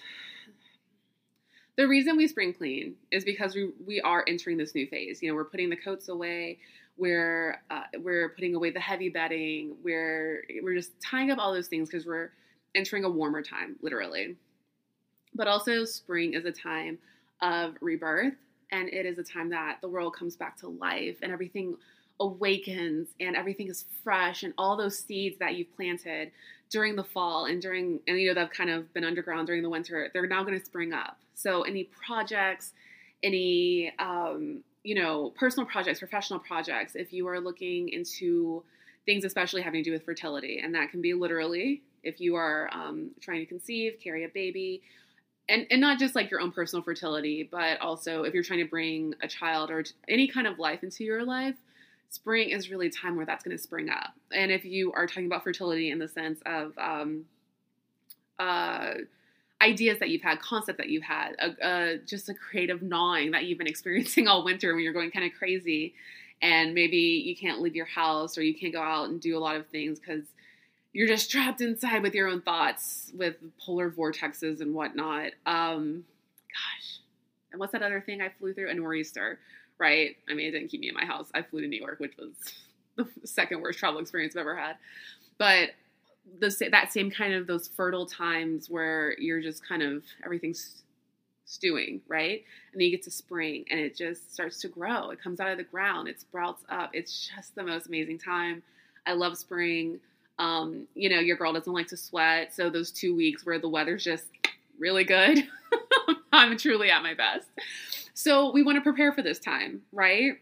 [1.76, 5.22] the reason we spring clean is because we we are entering this new phase.
[5.22, 6.60] You know, we're putting the coats away.
[6.97, 9.75] We're uh, we're putting away the heavy bedding.
[9.84, 12.32] We're we're just tying up all those things because we're
[12.75, 14.36] entering a warmer time, literally.
[15.36, 16.99] But also, spring is a time
[17.41, 18.36] of rebirth
[18.71, 21.77] and it is a time that the world comes back to life and everything
[22.19, 26.32] awakens and everything is fresh and all those seeds that you've planted
[26.69, 29.69] during the fall and during and you know they've kind of been underground during the
[29.69, 32.73] winter they're now going to spring up so any projects
[33.23, 38.63] any um, you know personal projects professional projects if you are looking into
[39.06, 42.69] things especially having to do with fertility and that can be literally if you are
[42.74, 44.82] um, trying to conceive carry a baby
[45.50, 48.69] and and not just like your own personal fertility, but also if you're trying to
[48.69, 51.56] bring a child or any kind of life into your life,
[52.10, 54.13] spring is really a time where that's going to spring up.
[54.32, 57.26] And if you are talking about fertility in the sense of um,
[58.39, 58.93] uh,
[59.63, 63.45] ideas that you've had, concept that you've had, a, a, just a creative gnawing that
[63.45, 65.93] you've been experiencing all winter when you're going kind of crazy,
[66.41, 69.39] and maybe you can't leave your house or you can't go out and do a
[69.39, 70.26] lot of things because
[70.91, 75.32] you're just trapped inside with your own thoughts with polar vortexes and whatnot.
[75.45, 76.04] Um,
[76.49, 76.99] gosh,
[77.52, 78.69] and what's that other thing I flew through?
[78.69, 79.39] A nor'easter,
[79.78, 80.17] right?
[80.30, 81.30] I mean, it didn't keep me in my house.
[81.34, 82.34] I flew to New York, which was
[83.21, 84.76] the second worst travel experience I've ever had.
[85.38, 85.71] But
[86.39, 90.83] the that same kind of those fertile times where you're just kind of everything's
[91.45, 92.43] stewing, right?
[92.71, 95.09] And then you get to spring and it just starts to grow.
[95.12, 96.91] It comes out of the ground, it sprouts up.
[96.93, 98.63] It's just the most amazing time.
[99.05, 99.99] I love spring.
[100.39, 102.53] Um, you know, your girl doesn't like to sweat.
[102.53, 104.25] So those two weeks where the weather's just
[104.79, 105.47] really good,
[106.33, 107.47] I'm truly at my best.
[108.13, 110.33] So we want to prepare for this time, right?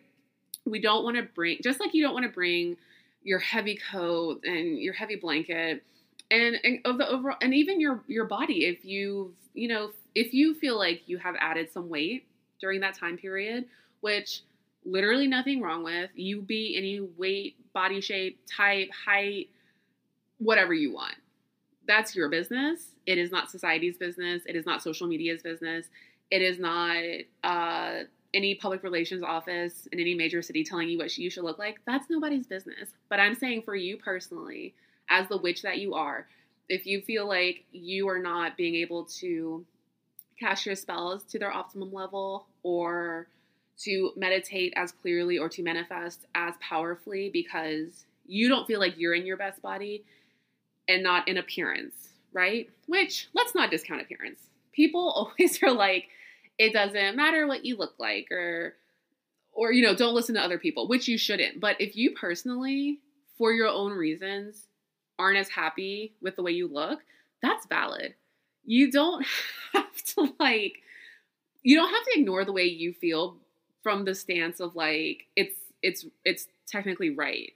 [0.65, 2.77] We don't want to bring, just like you don't want to bring
[3.23, 5.83] your heavy coat and your heavy blanket
[6.29, 10.33] and, and of the overall, and even your, your body, if you, you know, if
[10.33, 12.27] you feel like you have added some weight
[12.59, 13.65] during that time period,
[13.99, 14.41] which
[14.85, 19.49] literally nothing wrong with, you be any weight, body shape, type, height,
[20.37, 21.15] whatever you want.
[21.87, 22.91] That's your business.
[23.05, 24.43] It is not society's business.
[24.45, 25.87] It is not social media's business.
[26.29, 26.95] It is not
[27.43, 31.59] uh, any public relations office in any major city telling you what you should look
[31.59, 31.79] like.
[31.85, 32.89] That's nobody's business.
[33.09, 34.73] But I'm saying for you personally,
[35.09, 36.27] as the witch that you are,
[36.69, 39.65] if you feel like you are not being able to
[40.39, 43.27] cast your spells to their optimum level or
[43.79, 49.13] to meditate as clearly or to manifest as powerfully because you don't feel like you're
[49.13, 50.05] in your best body,
[50.87, 52.69] and not in appearance, right?
[52.87, 54.39] Which let's not discount appearance.
[54.71, 56.07] People always are like,
[56.57, 58.75] it doesn't matter what you look like or
[59.53, 61.59] or you know, don't listen to other people, which you shouldn't.
[61.59, 62.99] But if you personally,
[63.37, 64.67] for your own reasons,
[65.19, 66.99] aren't as happy with the way you look,
[67.41, 68.15] that's valid.
[68.63, 69.25] you don't
[69.73, 70.73] have to like
[71.63, 73.37] you don't have to ignore the way you feel
[73.83, 77.53] from the stance of like it's it's it's technically right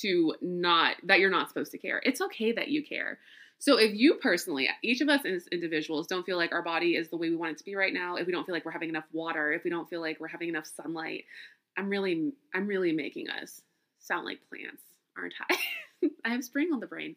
[0.00, 2.00] to not that you're not supposed to care.
[2.04, 3.18] It's okay that you care.
[3.58, 7.08] So if you personally, each of us as individuals don't feel like our body is
[7.08, 8.70] the way we want it to be right now, if we don't feel like we're
[8.70, 11.24] having enough water, if we don't feel like we're having enough sunlight,
[11.76, 13.60] I'm really I'm really making us
[13.98, 14.82] sound like plants,
[15.16, 15.56] aren't I?
[16.24, 17.16] I have spring on the brain.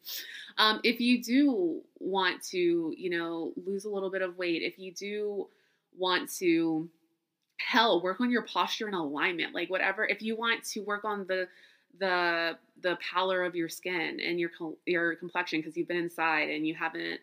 [0.58, 4.78] Um, if you do want to, you know, lose a little bit of weight, if
[4.78, 5.48] you do
[5.96, 6.88] want to
[7.60, 11.24] hell work on your posture and alignment like whatever if you want to work on
[11.28, 11.46] the
[11.98, 14.50] the the pallor of your skin and your
[14.86, 17.20] your complexion because you've been inside and you haven't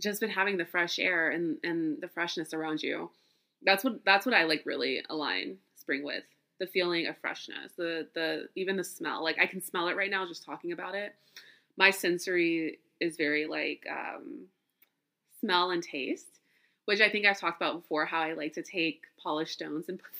[0.00, 3.10] just been having the fresh air and and the freshness around you.
[3.62, 6.22] That's what that's what i like really align spring with
[6.60, 9.22] the feeling of freshness the the even the smell.
[9.22, 11.14] Like i can smell it right now just talking about it.
[11.76, 14.46] My sensory is very like um
[15.40, 16.26] smell and taste
[16.86, 20.00] which I think I've talked about before how I like to take polished stones and
[20.00, 20.10] put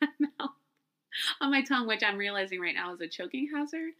[0.00, 0.52] them in my mouth
[1.40, 3.92] on my tongue, which I'm realizing right now is a choking hazard.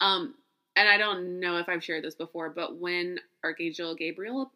[0.00, 0.34] Um,
[0.76, 4.50] and I don't know if I've shared this before, but when Archangel Gabriel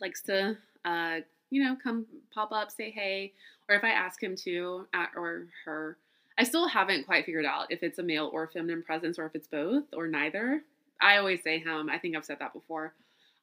[0.00, 1.16] likes to, uh,
[1.50, 3.32] you know, come pop up, say hey,
[3.68, 5.96] or if I ask him to, uh, or her,
[6.38, 9.34] I still haven't quite figured out if it's a male or feminine presence or if
[9.34, 10.62] it's both or neither.
[11.00, 11.90] I always say him.
[11.90, 12.94] I think I've said that before.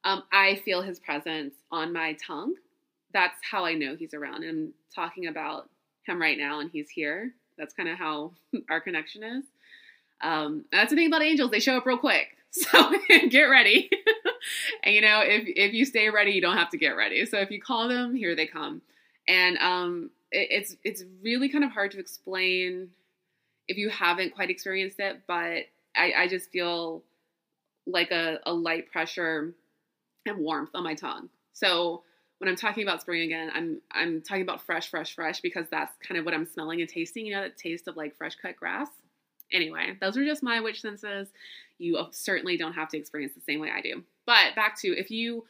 [0.04, 2.56] Um, I feel his presence on my tongue
[3.14, 4.44] that's how I know he's around.
[4.44, 5.70] And I'm talking about
[6.06, 7.34] him right now, and he's here.
[7.58, 8.34] That's kind of how
[8.70, 9.44] our connection is.
[10.22, 12.28] Um, that's the thing about angels; they show up real quick.
[12.56, 12.94] So
[13.30, 13.90] get ready.
[14.84, 17.26] and you know, if if you stay ready, you don't have to get ready.
[17.26, 18.84] So if you call them, here they come.
[19.28, 22.90] And um, it, it's it's really kind of hard to explain
[23.68, 25.22] if you haven't quite experienced it.
[25.28, 25.64] But
[25.96, 27.02] I, I just feel
[27.86, 29.54] like a, a light pressure
[30.26, 31.30] and warmth on my tongue.
[31.54, 32.04] So
[32.44, 35.96] when I'm talking about spring again, I'm I'm talking about fresh, fresh, fresh because that's
[36.06, 37.26] kind of what I'm smelling and tasting.
[37.26, 38.90] You know, that taste of like fresh cut grass.
[39.54, 41.30] Anyway, those are just my witch senses.
[41.78, 44.04] You certainly don't have to experience the same way I do.
[44.26, 45.46] But back to if you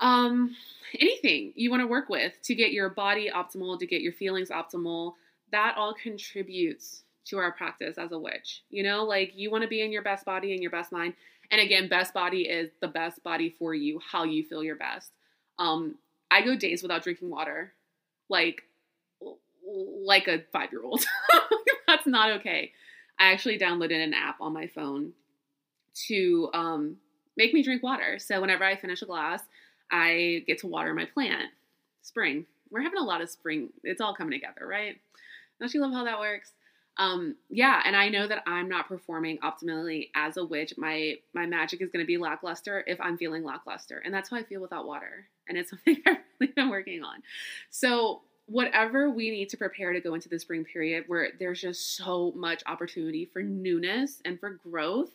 [0.00, 0.54] um
[1.00, 4.50] anything you want to work with to get your body optimal, to get your feelings
[4.50, 5.14] optimal,
[5.50, 8.64] that all contributes to our practice as a witch.
[8.68, 11.14] You know, like you want to be in your best body and your best mind.
[11.50, 15.10] And again, best body is the best body for you, how you feel your best.
[15.58, 15.96] Um,
[16.30, 17.72] I go days without drinking water,
[18.28, 18.62] like
[20.04, 21.04] like a five year old.
[21.86, 22.72] That's not okay.
[23.18, 25.12] I actually downloaded an app on my phone
[26.08, 26.96] to um,
[27.36, 28.18] make me drink water.
[28.18, 29.42] So whenever I finish a glass,
[29.90, 31.50] I get to water my plant.
[32.02, 32.46] Spring.
[32.70, 33.68] We're having a lot of spring.
[33.84, 34.96] It's all coming together, right?
[35.60, 36.52] Don't you love how that works?
[36.98, 40.74] Um yeah and i know that i'm not performing optimally as a witch.
[40.76, 44.36] My my magic is going to be lackluster if i'm feeling lackluster and that's how
[44.36, 47.22] i feel without water and it's something i've really been working on.
[47.70, 51.96] So whatever we need to prepare to go into the spring period where there's just
[51.96, 55.10] so much opportunity for newness and for growth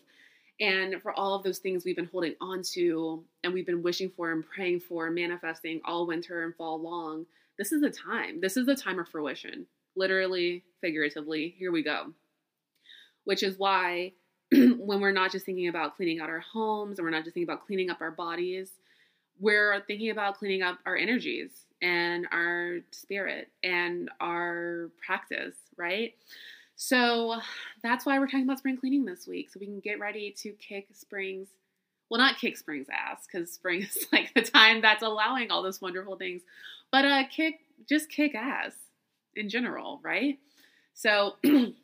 [0.59, 4.09] and for all of those things we've been holding on to and we've been wishing
[4.15, 7.25] for and praying for manifesting all winter and fall long
[7.57, 8.39] this is the time.
[8.39, 9.65] This is the time of fruition.
[9.95, 11.55] Literally, figuratively.
[11.57, 12.13] Here we go.
[13.25, 14.13] Which is why
[14.51, 17.51] when we're not just thinking about cleaning out our homes and we're not just thinking
[17.51, 18.71] about cleaning up our bodies,
[19.39, 26.13] we're thinking about cleaning up our energies and our spirit and our practice, right?
[26.75, 27.39] So
[27.83, 29.49] that's why we're talking about spring cleaning this week.
[29.51, 31.49] So we can get ready to kick spring's,
[32.09, 35.81] well, not kick spring's ass, because spring is like the time that's allowing all those
[35.81, 36.41] wonderful things,
[36.91, 38.73] but uh, kick, just kick ass
[39.35, 40.39] in general, right?
[40.97, 41.75] So, in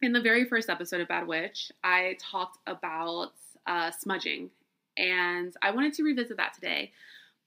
[0.00, 3.32] the very first episode of Bad Witch, I talked about
[3.66, 4.50] uh, smudging,
[4.96, 6.92] and I wanted to revisit that today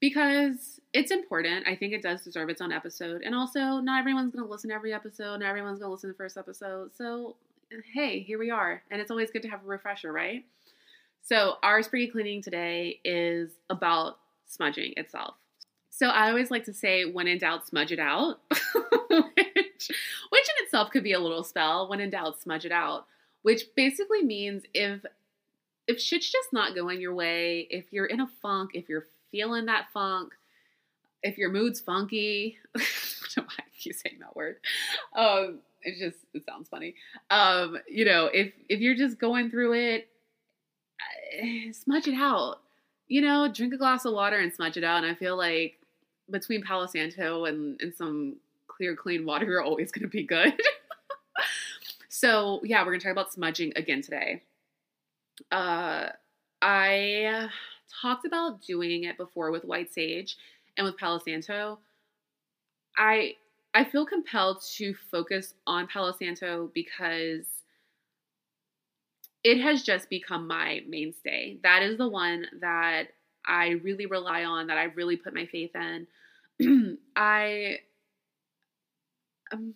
[0.00, 1.66] because it's important.
[1.66, 4.68] I think it does deserve its own episode, and also not everyone's going to listen
[4.68, 6.94] to every episode, not everyone's going to listen to the first episode.
[6.94, 7.36] So,
[7.94, 10.44] hey, here we are, and it's always good to have a refresher, right?
[11.22, 15.36] So, our spring cleaning today is about smudging itself.
[15.98, 18.40] So I always like to say, when in doubt, smudge it out,
[20.78, 21.88] itself could be a little spell.
[21.88, 23.06] When in doubt, smudge it out,
[23.42, 25.04] which basically means if
[25.86, 29.66] if shit's just not going your way, if you're in a funk, if you're feeling
[29.66, 30.32] that funk,
[31.22, 32.82] if your mood's funky, I
[33.34, 34.56] don't I keep saying that word.
[35.16, 36.94] Um, it just it sounds funny.
[37.30, 40.08] Um, you know, if if you're just going through it,
[41.32, 42.60] eh, smudge it out.
[43.08, 45.02] You know, drink a glass of water and smudge it out.
[45.02, 45.78] And I feel like
[46.30, 48.36] between Palo Santo and, and some
[48.78, 50.58] clear, clean water, you're always going to be good.
[52.08, 54.42] so, yeah, we're going to talk about smudging again today.
[55.52, 56.06] Uh,
[56.62, 57.48] I
[58.00, 60.36] talked about doing it before with white sage
[60.76, 61.78] and with Palo Santo.
[62.96, 63.34] I
[63.74, 67.44] I feel compelled to focus on Palo Santo because
[69.44, 71.58] it has just become my mainstay.
[71.62, 73.08] That is the one that
[73.46, 76.98] I really rely on, that I really put my faith in.
[77.16, 77.78] I
[79.52, 79.74] um,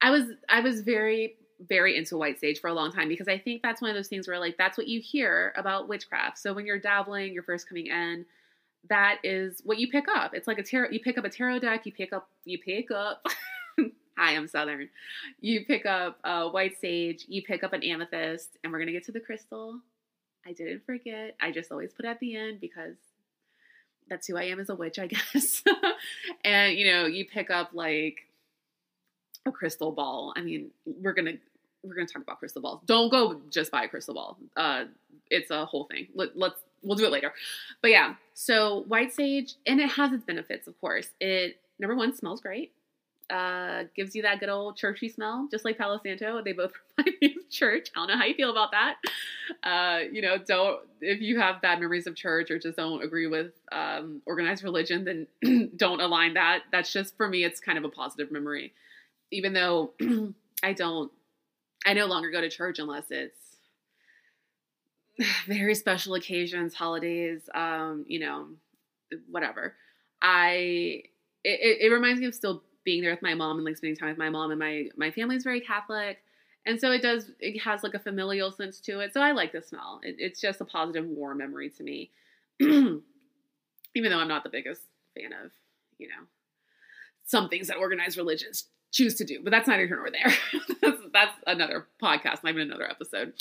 [0.00, 1.36] I was I was very
[1.68, 4.08] very into white sage for a long time because I think that's one of those
[4.08, 6.38] things where like that's what you hear about witchcraft.
[6.38, 8.26] So when you're dabbling, you're first coming in,
[8.88, 10.34] that is what you pick up.
[10.34, 10.90] It's like a tarot.
[10.90, 11.86] You pick up a tarot deck.
[11.86, 12.28] You pick up.
[12.44, 13.24] You pick up.
[14.18, 14.88] Hi, I'm Southern.
[15.40, 17.24] You pick up a white sage.
[17.28, 19.80] You pick up an amethyst, and we're gonna get to the crystal.
[20.46, 21.36] I didn't forget.
[21.40, 22.96] I just always put at the end because
[24.08, 25.62] that's who I am as a witch, I guess.
[26.44, 28.26] and you know, you pick up like
[29.46, 30.32] a crystal ball.
[30.36, 31.34] I mean, we're gonna
[31.82, 32.80] we're gonna talk about crystal balls.
[32.86, 34.38] Don't go just buy a crystal ball.
[34.56, 34.84] Uh,
[35.30, 36.08] it's a whole thing.
[36.14, 37.32] Let, let's we'll do it later.
[37.80, 41.08] But yeah, so white sage, and it has its benefits, of course.
[41.20, 42.72] It number one smells great.
[43.30, 46.42] Uh, gives you that good old churchy smell, just like Palo Santo.
[46.42, 47.88] They both remind me of church.
[47.96, 48.96] I don't know how you feel about that.
[49.62, 53.26] Uh, you know, don't if you have bad memories of church or just don't agree
[53.26, 56.64] with um, organized religion, then don't align that.
[56.72, 57.44] That's just for me.
[57.44, 58.74] It's kind of a positive memory,
[59.32, 59.92] even though
[60.62, 61.10] I don't.
[61.84, 63.56] I no longer go to church unless it's
[65.48, 68.46] very special occasions, holidays, um, you know,
[69.28, 69.74] whatever.
[70.20, 71.02] I
[71.42, 74.10] it, it, reminds me of still being there with my mom and like spending time
[74.10, 76.18] with my mom and my my family's very Catholic.
[76.64, 79.12] And so it does it has like a familial sense to it.
[79.12, 80.00] So I like the smell.
[80.04, 82.10] It, it's just a positive warm memory to me.
[82.60, 83.00] Even
[83.94, 84.82] though I'm not the biggest
[85.14, 85.50] fan of,
[85.98, 86.26] you know,
[87.24, 90.32] some things that organized religions choose to do, but that's neither here nor there.
[90.82, 93.32] that's, that's another podcast, not even another episode.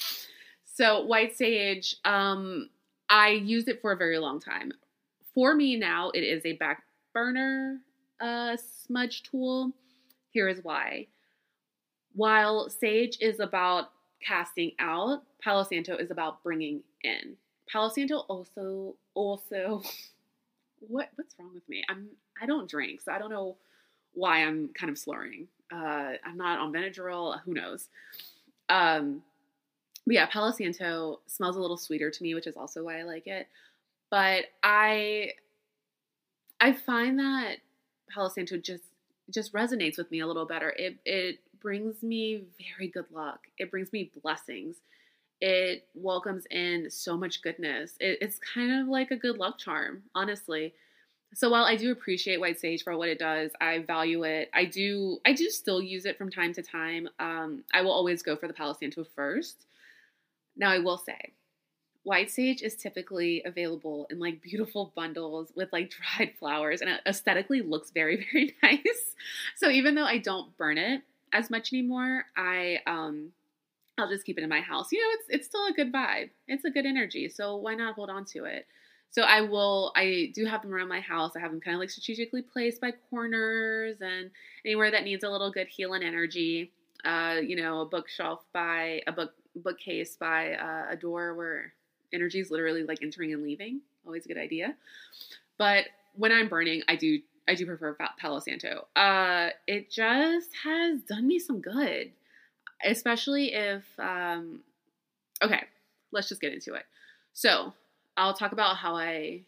[0.63, 2.69] So white sage, um,
[3.09, 4.71] I used it for a very long time.
[5.35, 6.83] For me now, it is a back
[7.13, 7.79] burner
[8.21, 9.71] uh, smudge tool.
[10.29, 11.07] Here is why.
[12.13, 13.91] While sage is about
[14.25, 17.35] casting out, Palo Santo is about bringing in.
[17.71, 19.81] Palo Santo also also
[20.79, 21.83] what what's wrong with me?
[21.89, 22.09] I'm
[22.41, 23.57] I don't drink, so I don't know
[24.13, 25.47] why I'm kind of slurring.
[25.71, 27.39] Uh, I'm not on Benadryl.
[27.41, 27.87] Who knows?
[28.69, 29.23] Um,
[30.05, 33.03] but yeah, Palo Santo smells a little sweeter to me, which is also why I
[33.03, 33.47] like it.
[34.09, 35.33] But I
[36.59, 37.57] I find that
[38.13, 38.83] Palo Santo just
[39.29, 40.73] just resonates with me a little better.
[40.77, 42.43] It it brings me
[42.75, 43.47] very good luck.
[43.57, 44.77] It brings me blessings.
[45.39, 47.95] It welcomes in so much goodness.
[47.99, 50.73] It, it's kind of like a good luck charm, honestly.
[51.33, 54.49] So while I do appreciate white sage for what it does, I value it.
[54.53, 57.07] I do I do still use it from time to time.
[57.19, 59.65] Um, I will always go for the Palo Santo first
[60.55, 61.33] now, I will say,
[62.03, 67.01] white sage is typically available in like beautiful bundles with like dried flowers and it
[67.05, 69.15] aesthetically looks very, very nice.
[69.55, 71.01] So even though I don't burn it
[71.33, 73.31] as much anymore, I, um,
[73.97, 74.91] I'll just keep it in my house.
[74.91, 76.29] You know, it's it's still a good vibe.
[76.47, 77.29] It's a good energy.
[77.29, 78.65] So why not hold on to it?
[79.11, 81.33] So I will I do have them around my house.
[81.35, 84.31] I have them kind of like strategically placed by corners and
[84.65, 86.71] anywhere that needs a little good healing energy.
[87.03, 91.73] Uh, you know, a bookshelf by a book bookcase by uh, a door where
[92.13, 93.81] energy is literally like entering and leaving.
[94.05, 94.75] Always a good idea.
[95.57, 98.87] But when I'm burning, I do I do prefer Palo Santo.
[98.95, 102.11] Uh, it just has done me some good,
[102.85, 104.61] especially if um,
[105.43, 105.63] okay.
[106.13, 106.83] Let's just get into it.
[107.33, 107.73] So
[108.17, 109.41] I'll talk about how I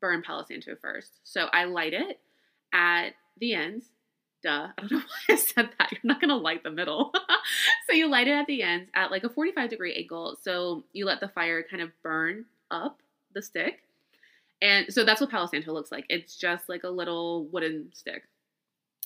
[0.00, 1.20] burn Palo Santo first.
[1.24, 2.20] So I light it
[2.72, 3.86] at the ends
[4.42, 4.68] Duh.
[4.76, 5.92] I don't know why I said that.
[5.92, 7.12] You're not going to light the middle.
[7.88, 10.36] so you light it at the ends at like a 45 degree angle.
[10.42, 13.00] So you let the fire kind of burn up
[13.34, 13.82] the stick.
[14.60, 16.06] And so that's what Palo Santo looks like.
[16.08, 18.24] It's just like a little wooden stick.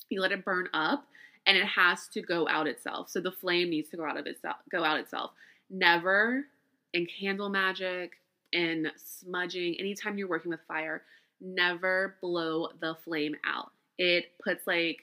[0.09, 1.05] You let it burn up
[1.45, 3.09] and it has to go out itself.
[3.09, 5.31] So the flame needs to go out of itself, go out itself.
[5.69, 6.45] Never
[6.93, 8.13] in candle magic,
[8.51, 11.03] in smudging, anytime you're working with fire,
[11.41, 13.71] never blow the flame out.
[13.97, 14.99] It puts like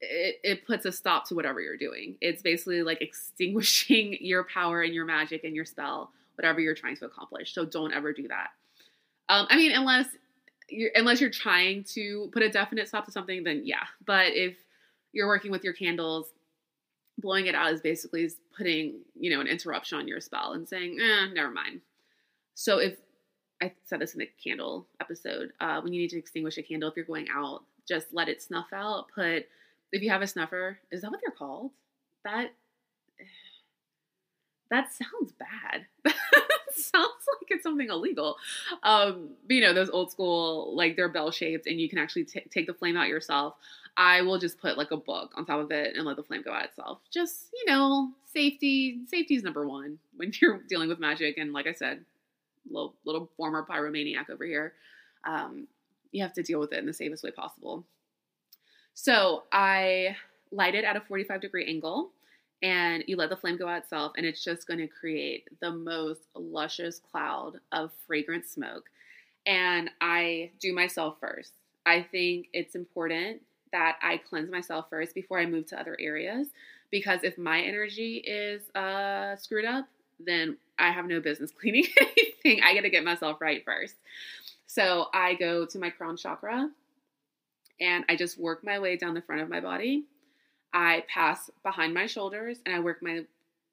[0.00, 2.16] it, it puts a stop to whatever you're doing.
[2.20, 6.96] It's basically like extinguishing your power and your magic and your spell, whatever you're trying
[6.96, 7.54] to accomplish.
[7.54, 8.48] So don't ever do that.
[9.28, 10.06] Um, I mean, unless
[10.68, 13.84] you're unless you're trying to put a definite stop to something, then yeah.
[14.04, 14.56] But if
[15.12, 16.28] you're working with your candles,
[17.18, 20.98] blowing it out is basically putting you know an interruption on your spell and saying,
[21.00, 21.80] eh, never mind.
[22.58, 22.96] So if
[23.62, 26.90] I said this in the candle episode, uh, when you need to extinguish a candle,
[26.90, 29.06] if you're going out, just let it snuff out.
[29.14, 29.46] Put
[29.92, 31.70] if you have a snuffer, is that what they're called?
[32.24, 32.52] That
[34.72, 35.86] that sounds bad.
[36.74, 38.38] sounds like it's something illegal.
[38.82, 42.24] Um, but you know, those old school, like they're bell shaped and you can actually
[42.24, 43.54] t- take the flame out yourself.
[43.96, 46.42] I will just put like a book on top of it and let the flame
[46.42, 46.98] go out itself.
[47.12, 48.98] Just, you know, safety.
[49.06, 51.38] Safety is number one when you're dealing with magic.
[51.38, 52.04] And like I said,
[52.70, 54.74] little, little former pyromaniac over here.
[55.26, 55.66] Um,
[56.12, 57.84] you have to deal with it in the safest way possible.
[58.94, 60.16] So I
[60.50, 62.10] light it at a 45 degree angle
[62.62, 65.70] and you let the flame go out itself and it's just going to create the
[65.70, 68.90] most luscious cloud of fragrant smoke
[69.46, 71.52] and i do myself first
[71.86, 73.40] i think it's important
[73.72, 76.48] that i cleanse myself first before i move to other areas
[76.90, 79.86] because if my energy is uh, screwed up
[80.18, 83.94] then i have no business cleaning anything i got to get myself right first
[84.66, 86.68] so i go to my crown chakra
[87.80, 90.04] and i just work my way down the front of my body
[90.72, 93.22] I pass behind my shoulders and I work my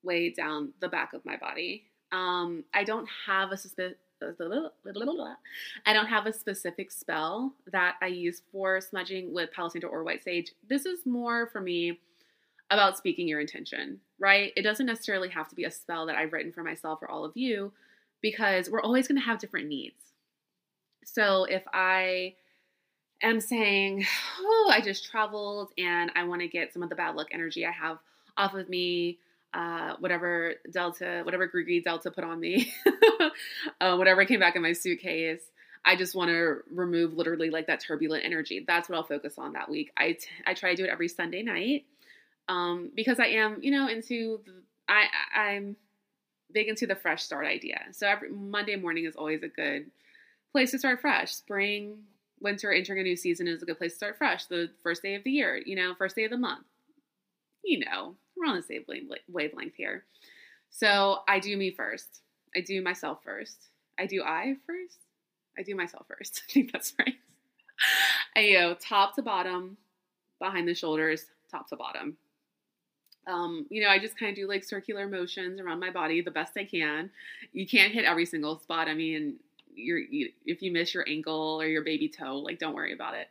[0.03, 1.83] way down the back of my body.
[2.11, 3.97] Um, I don't have a specific
[5.85, 10.05] I don't have a specific spell that I use for smudging with Palo Santo or
[10.05, 10.53] White Sage.
[10.67, 11.99] This is more for me
[12.71, 14.51] about speaking your intention, right?
[14.55, 17.25] It doesn't necessarily have to be a spell that I've written for myself or all
[17.25, 17.71] of you
[18.21, 20.01] because we're always going to have different needs.
[21.03, 22.35] So if I
[23.21, 24.05] am saying,
[24.39, 27.65] Oh, I just traveled and I want to get some of the bad luck energy
[27.65, 27.99] I have
[28.37, 29.19] off of me.
[29.53, 32.73] Uh, whatever Delta, whatever gris-gris Delta put on me,
[33.79, 35.49] uh, whatever came back in my suitcase.
[35.85, 38.65] I just want to remove literally like that turbulent energy.
[38.67, 39.93] That's what I'll focus on that week.
[39.95, 41.85] I, t- I try to do it every Sunday night
[42.47, 45.75] um, because I am, you know, into the, I I'm
[46.51, 47.81] big into the fresh start idea.
[47.91, 49.91] So every Monday morning is always a good
[50.51, 51.33] place to start fresh.
[51.33, 51.97] Spring,
[52.39, 54.45] winter entering a new season is a good place to start fresh.
[54.45, 56.65] The first day of the year, you know, first day of the month.
[57.63, 58.85] You know, we're on the same
[59.27, 60.05] wavelength here.
[60.69, 62.21] So I do me first.
[62.55, 63.69] I do myself first.
[63.97, 64.99] I do I first.
[65.57, 66.43] I do myself first.
[66.49, 67.15] I think that's right.
[68.35, 69.77] I you know top to bottom,
[70.39, 72.17] behind the shoulders, top to bottom.
[73.27, 76.31] Um, you know, I just kind of do like circular motions around my body the
[76.31, 77.09] best I can.
[77.53, 78.87] You can't hit every single spot.
[78.87, 79.37] I mean,
[79.75, 83.15] your you, if you miss your ankle or your baby toe, like don't worry about
[83.15, 83.27] it.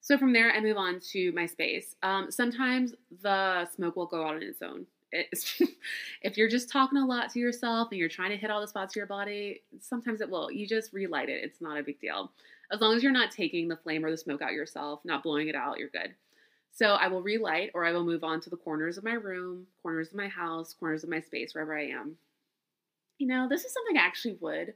[0.00, 1.94] So from there, I move on to my space.
[2.02, 4.86] Um, sometimes the smoke will go out on its own.
[5.12, 5.60] It's,
[6.22, 8.68] if you're just talking a lot to yourself and you're trying to hit all the
[8.68, 10.50] spots of your body, sometimes it will.
[10.50, 11.44] You just relight it.
[11.44, 12.32] It's not a big deal.
[12.72, 15.48] As long as you're not taking the flame or the smoke out yourself, not blowing
[15.48, 16.14] it out, you're good.
[16.72, 19.66] So I will relight or I will move on to the corners of my room,
[19.82, 22.16] corners of my house, corners of my space, wherever I am.
[23.18, 24.74] You know, this is something I actually would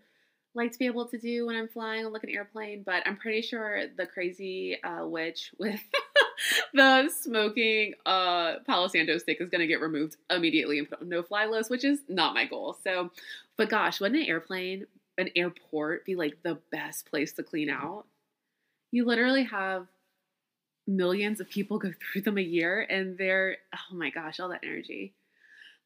[0.55, 3.17] like to be able to do when I'm flying on like an airplane, but I'm
[3.17, 5.81] pretty sure the crazy uh, witch with
[6.73, 11.09] the smoking uh, Palo Santo stick is going to get removed immediately and put on
[11.09, 12.77] no fly list, which is not my goal.
[12.85, 13.11] So,
[13.57, 14.87] but gosh, wouldn't an airplane,
[15.19, 18.07] an airport be like the best place to clean out?
[18.93, 19.89] You literally have
[20.87, 24.65] millions of people go through them a year and they're, oh my gosh, all that
[24.65, 25.15] energy.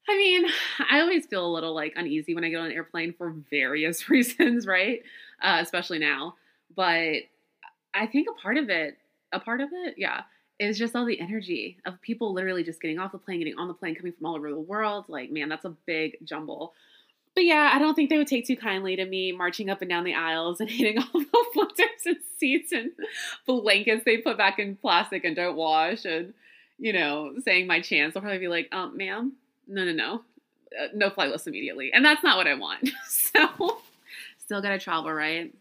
[0.07, 0.45] I mean,
[0.89, 4.09] I always feel a little like uneasy when I get on an airplane for various
[4.09, 5.03] reasons, right?
[5.41, 6.35] Uh, especially now.
[6.75, 7.23] But
[7.93, 8.97] I think a part of it,
[9.31, 10.21] a part of it, yeah,
[10.59, 13.67] is just all the energy of people literally just getting off the plane, getting on
[13.67, 15.05] the plane, coming from all over the world.
[15.07, 16.73] Like, man, that's a big jumble.
[17.35, 19.89] But yeah, I don't think they would take too kindly to me marching up and
[19.89, 22.91] down the aisles and hitting all the floaters and seats and
[23.45, 26.33] blankets they put back in plastic and don't wash and,
[26.77, 28.13] you know, saying my chance.
[28.13, 29.33] They'll probably be like, um, ma'am,
[29.67, 30.21] no, no, no,
[30.79, 31.91] uh, no flight list immediately.
[31.93, 32.89] And that's not what I want.
[33.07, 33.79] so
[34.39, 35.53] still got to travel, right?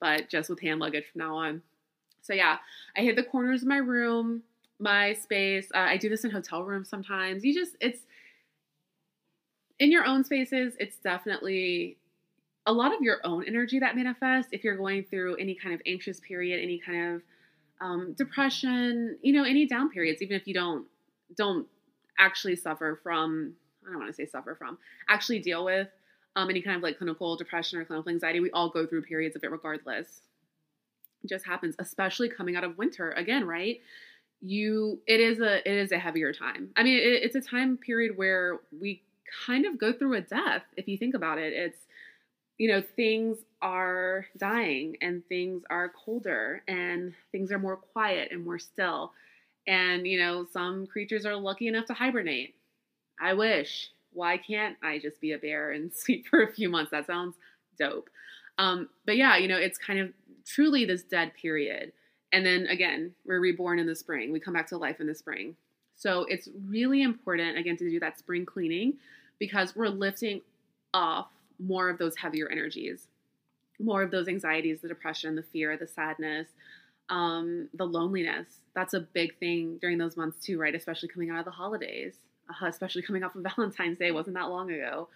[0.00, 1.62] But just with hand luggage from now on.
[2.20, 2.58] So yeah,
[2.96, 4.42] I hit the corners of my room,
[4.78, 5.68] my space.
[5.74, 7.44] Uh, I do this in hotel rooms sometimes.
[7.44, 8.00] You just, it's
[9.78, 11.98] in your own spaces, it's definitely
[12.66, 15.80] a lot of your own energy that manifests if you're going through any kind of
[15.86, 17.22] anxious period, any kind of
[17.80, 20.86] um, depression, you know, any down periods, even if you don't
[21.36, 21.66] don't
[22.18, 23.54] actually suffer from,
[23.86, 25.88] I don't want to say suffer from, actually deal with
[26.36, 28.40] um, any kind of like clinical depression or clinical anxiety.
[28.40, 30.20] We all go through periods of it regardless.
[31.22, 33.80] It just happens, especially coming out of winter again, right?
[34.40, 36.70] You, it is a, it is a heavier time.
[36.76, 39.02] I mean, it, it's a time period where we
[39.46, 40.62] kind of go through a death.
[40.76, 41.78] If you think about it, it's,
[42.58, 48.44] you know, things are dying and things are colder and things are more quiet and
[48.44, 49.12] more still.
[49.66, 52.54] And, you know, some creatures are lucky enough to hibernate.
[53.20, 53.90] I wish.
[54.12, 56.90] Why can't I just be a bear and sleep for a few months?
[56.90, 57.34] That sounds
[57.78, 58.08] dope.
[58.58, 60.12] Um, but yeah, you know, it's kind of
[60.46, 61.92] truly this dead period.
[62.32, 64.32] And then again, we're reborn in the spring.
[64.32, 65.56] We come back to life in the spring.
[65.96, 68.94] So it's really important, again, to do that spring cleaning
[69.38, 70.40] because we're lifting
[70.92, 71.28] off
[71.58, 73.08] more of those heavier energies,
[73.78, 76.48] more of those anxieties, the depression, the fear, the sadness,
[77.10, 78.46] um, the loneliness.
[78.74, 80.74] That's a big thing during those months too, right?
[80.74, 82.14] Especially coming out of the holidays,
[82.48, 85.08] uh, especially coming off of Valentine's Day wasn't that long ago.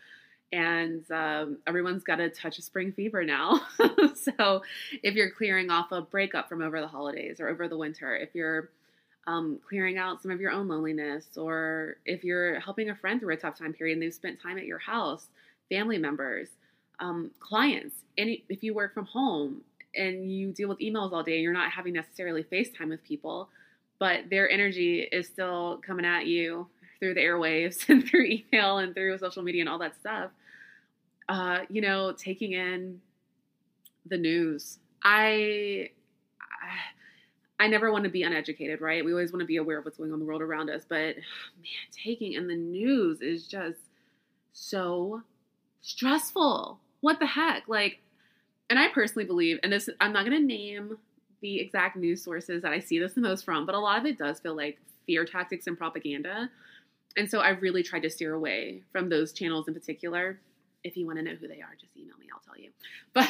[0.50, 3.60] And um, everyone's got a touch of spring fever now.
[4.14, 4.62] so
[5.02, 8.34] if you're clearing off a breakup from over the holidays or over the winter, if
[8.34, 8.70] you're
[9.28, 13.34] um, clearing out some of your own loneliness, or if you're helping a friend through
[13.34, 15.26] a tough time period and they've spent time at your house,
[15.68, 16.48] family members,
[16.98, 19.60] um, clients, any if you work from home
[19.94, 23.50] and you deal with emails all day you're not having necessarily FaceTime with people,
[23.98, 26.66] but their energy is still coming at you
[26.98, 30.30] through the airwaves and through email and through social media and all that stuff.
[31.28, 32.98] Uh, you know, taking in
[34.06, 34.78] the news.
[35.04, 35.90] I
[37.60, 39.04] I never want to be uneducated, right?
[39.04, 40.84] We always want to be aware of what's going on in the world around us.
[40.88, 40.96] But
[41.56, 43.78] man, taking in the news is just
[44.52, 45.22] so
[45.80, 46.78] stressful.
[47.00, 47.68] What the heck?
[47.68, 48.00] Like,
[48.70, 50.98] and I personally believe, and this, I'm not going to name
[51.40, 54.06] the exact news sources that I see this the most from, but a lot of
[54.06, 56.50] it does feel like fear tactics and propaganda.
[57.16, 60.38] And so I've really tried to steer away from those channels in particular.
[60.84, 62.70] If you want to know who they are, just email me, I'll tell you.
[63.14, 63.28] But,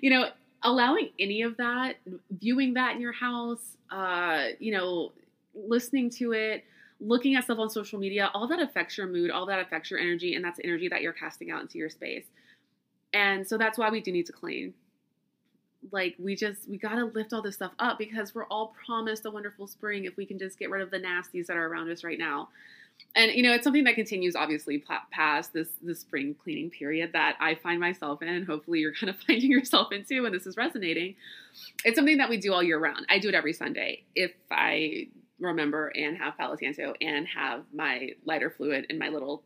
[0.00, 0.30] you know,
[0.64, 1.96] allowing any of that,
[2.30, 5.12] viewing that in your house, uh, you know,
[5.54, 6.64] listening to it,
[7.00, 10.00] looking at stuff on social media, all that affects your mood, all that affects your
[10.00, 12.24] energy, and that's energy that you're casting out into your space.
[13.12, 14.74] And so that's why we do need to clean.
[15.90, 19.30] Like we just we gotta lift all this stuff up because we're all promised a
[19.30, 22.04] wonderful spring if we can just get rid of the nasties that are around us
[22.04, 22.48] right now
[23.14, 27.36] and you know it's something that continues obviously past this this spring cleaning period that
[27.40, 30.56] i find myself in and hopefully you're kind of finding yourself into when this is
[30.56, 31.14] resonating.
[31.84, 33.06] It's something that we do all year round.
[33.10, 34.04] I do it every sunday.
[34.14, 39.42] If i remember and have palo santo and have my lighter fluid in my little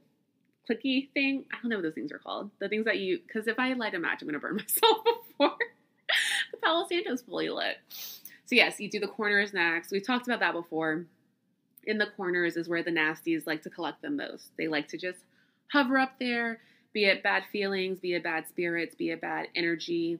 [0.69, 2.51] clicky thing i don't know what those things are called.
[2.59, 4.99] The things that you because if i light a match i'm going to burn myself
[5.29, 5.57] before
[6.53, 7.79] the palo santo's fully lit.
[8.45, 11.07] So yes you do the corners next we've talked about that before
[11.87, 14.51] in the corners is where the nasties like to collect the most.
[14.59, 15.18] They like to just
[15.72, 16.61] hover up there,
[16.93, 20.18] be it bad feelings, be it bad spirits, be it bad energy,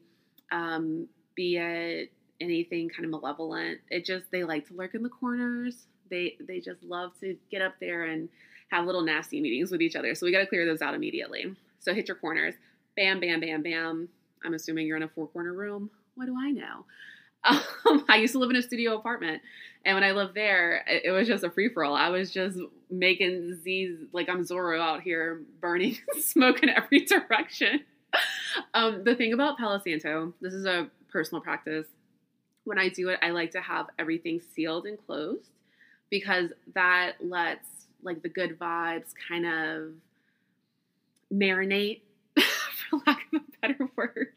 [0.53, 3.81] um, be it anything kind of malevolent.
[3.91, 5.87] It just they like to lurk in the corners.
[6.11, 8.29] They they just love to get up there and
[8.71, 10.15] have little nasty meetings with each other.
[10.15, 11.55] So we got to clear those out immediately.
[11.81, 12.55] So hit your corners.
[12.97, 14.09] Bam, bam, bam, bam.
[14.45, 15.91] I'm assuming you're in a four corner room.
[16.15, 16.85] What do I know?
[17.47, 19.43] Um, I used to live in a studio apartment,
[19.85, 21.95] and when I lived there, it, it was just a free for all.
[21.95, 22.59] I was just
[22.91, 27.85] making Z's like I'm Zorro out here, burning smoke in every direction.
[28.75, 31.87] Um, the thing about Palo Santo, this is a personal practice.
[32.65, 35.51] When I do it, I like to have everything sealed and closed
[36.11, 37.69] because that lets
[38.03, 39.93] like the good vibes kind of
[41.33, 42.01] marinate,
[42.37, 44.33] for lack of a better word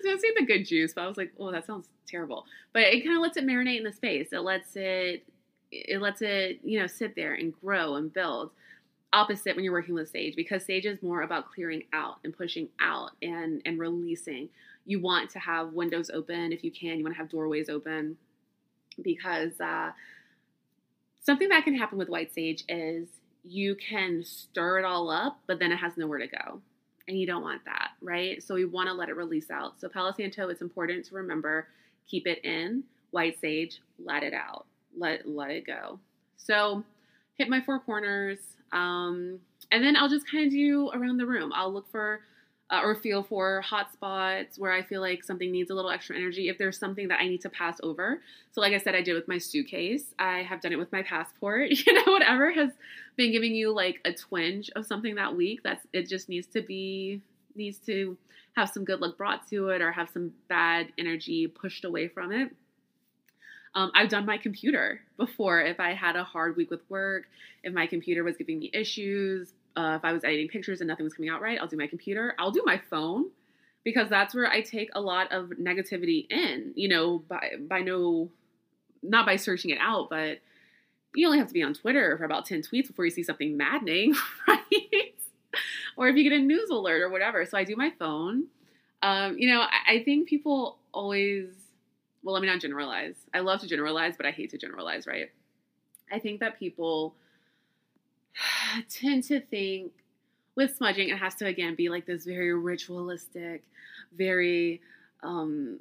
[0.00, 2.46] was gonna say the good juice, but I was like, oh, that sounds terrible.
[2.72, 4.28] But it kind of lets it marinate in the space.
[4.32, 5.24] It lets it,
[5.70, 8.50] it lets it, you know, sit there and grow and build.
[9.12, 12.68] Opposite when you're working with sage, because sage is more about clearing out and pushing
[12.80, 14.48] out and and releasing.
[14.86, 16.98] You want to have windows open if you can.
[16.98, 18.16] You want to have doorways open
[19.02, 19.90] because uh,
[21.22, 23.08] something that can happen with white sage is
[23.42, 26.60] you can stir it all up, but then it has nowhere to go
[27.10, 28.40] and you don't want that, right?
[28.40, 29.80] So we want to let it release out.
[29.80, 31.66] So Palo Santo, it's important to remember
[32.08, 32.84] keep it in.
[33.10, 34.66] White sage, let it out.
[34.96, 35.98] Let let it go.
[36.36, 36.84] So
[37.36, 38.38] hit my four corners,
[38.72, 39.40] um,
[39.72, 41.52] and then I'll just kind of do around the room.
[41.52, 42.20] I'll look for
[42.70, 46.16] uh, or feel for hot spots where I feel like something needs a little extra
[46.16, 46.48] energy.
[46.48, 48.20] If there's something that I need to pass over,
[48.52, 50.14] so like I said, I did with my suitcase.
[50.18, 51.70] I have done it with my passport.
[51.86, 52.70] You know, whatever has
[53.16, 55.62] been giving you like a twinge of something that week.
[55.64, 56.08] That's it.
[56.08, 57.22] Just needs to be
[57.56, 58.16] needs to
[58.54, 62.32] have some good luck brought to it, or have some bad energy pushed away from
[62.32, 62.50] it.
[63.74, 65.60] Um, I've done my computer before.
[65.60, 67.24] If I had a hard week with work,
[67.62, 71.04] if my computer was giving me issues, uh, if I was editing pictures and nothing
[71.04, 72.34] was coming out right, I'll do my computer.
[72.38, 73.26] I'll do my phone
[73.82, 76.72] because that's where I take a lot of negativity in.
[76.74, 78.30] You know, by by no,
[79.02, 80.38] not by searching it out, but
[81.14, 83.56] you only have to be on Twitter for about ten tweets before you see something
[83.56, 84.14] maddening,
[84.48, 85.14] right?
[85.96, 87.44] or if you get a news alert or whatever.
[87.46, 88.44] So I do my phone.
[89.02, 91.46] Um, you know, I, I think people always.
[92.22, 93.14] Well, let me not generalize.
[93.32, 95.30] I love to generalize, but I hate to generalize, right?
[96.12, 97.14] I think that people
[98.90, 99.92] tend to think
[100.56, 103.62] with smudging, it has to again be like this very ritualistic,
[104.16, 104.80] very
[105.22, 105.78] um,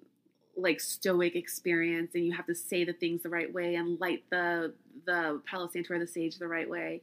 [0.55, 4.23] like stoic experience, and you have to say the things the right way and light
[4.29, 4.73] the
[5.05, 7.01] the palo santo or the sage the right way.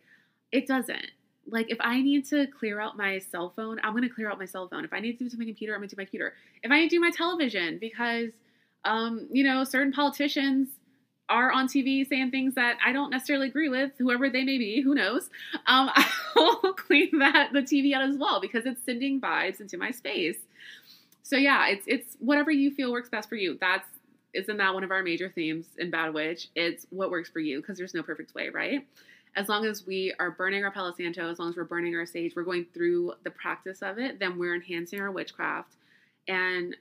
[0.53, 1.11] It doesn't.
[1.49, 4.47] like if I need to clear out my cell phone, I'm gonna clear out my
[4.47, 4.85] cell phone.
[4.85, 6.35] If I need to do to my computer, I'm gonna do my computer.
[6.63, 8.33] If I need to do my television because
[8.85, 10.69] um, you know, certain politicians
[11.29, 14.81] are on TV saying things that I don't necessarily agree with, whoever they may be,
[14.81, 15.29] who knows.
[15.67, 15.91] Um,
[16.37, 20.39] I'll clean that the TV out as well because it's sending vibes into my space.
[21.23, 23.59] So yeah, it's it's whatever you feel works best for you.
[23.61, 23.89] That's
[24.33, 26.49] isn't that one of our major themes in Bad Witch?
[26.55, 28.87] It's what works for you because there's no perfect way, right?
[29.35, 32.07] As long as we are burning our Palo Santo, as long as we're burning our
[32.07, 35.75] sage, we're going through the practice of it, then we're enhancing our witchcraft
[36.29, 36.77] and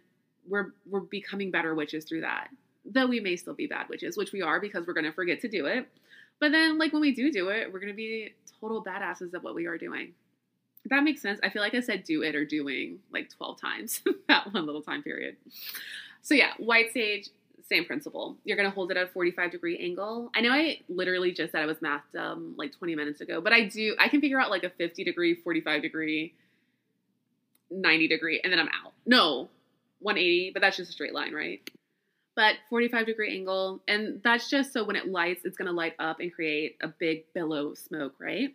[0.48, 2.50] we're we're becoming better witches through that.
[2.86, 5.42] Though we may still be bad witches, which we are because we're going to forget
[5.42, 5.88] to do it.
[6.40, 9.44] But then like when we do do it, we're going to be total badasses at
[9.44, 10.14] what we are doing.
[10.84, 11.40] If that makes sense.
[11.44, 14.84] I feel like I said do it or doing like 12 times that one little
[14.84, 15.36] time period.
[16.22, 17.30] So yeah, white sage,
[17.68, 18.38] same principle.
[18.44, 20.30] You're going to hold it at a 45 degree angle.
[20.36, 23.54] I know I literally just said I was mathed um, like 20 minutes ago, but
[23.54, 26.34] I do, I can figure out like a 50 degree, 45 degree,
[27.72, 28.94] 90 degree, and then I'm out.
[29.08, 29.50] No,
[30.00, 31.68] 180, but that's just a straight line, right?
[32.36, 35.96] But 45 degree angle, and that's just so when it lights, it's going to light
[36.00, 38.54] up and create a big billow of smoke, right?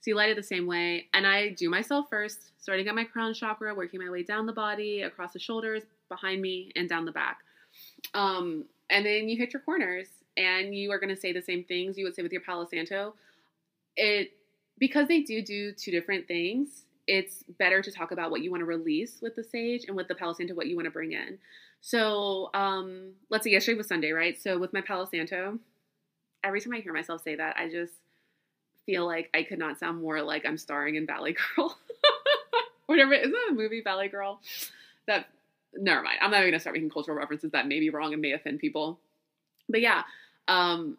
[0.00, 1.06] So you light it the same way.
[1.14, 4.52] And I do myself first, starting at my crown chakra, working my way down the
[4.52, 7.38] body, across the shoulders, behind me, and down the back.
[8.14, 11.64] Um, and then you hit your corners and you are going to say the same
[11.64, 13.14] things you would say with your Palo Santo.
[13.96, 14.32] It
[14.78, 16.84] because they do do two different things.
[17.06, 20.08] It's better to talk about what you want to release with the sage and with
[20.08, 21.38] the Palo Santo what you want to bring in.
[21.80, 23.52] So um, let's see.
[23.52, 24.40] Yesterday was Sunday, right?
[24.40, 25.58] So with my Palo Santo,
[26.44, 27.92] every time I hear myself say that, I just
[28.86, 31.76] feel like I could not sound more like I'm starring in Valley Girl.
[32.86, 34.40] Whatever, isn't that a movie Valley Girl?
[35.06, 35.28] That
[35.74, 36.18] never mind.
[36.20, 38.58] I'm not even gonna start making cultural references that may be wrong and may offend
[38.58, 38.98] people.
[39.68, 40.02] But yeah,
[40.48, 40.98] um,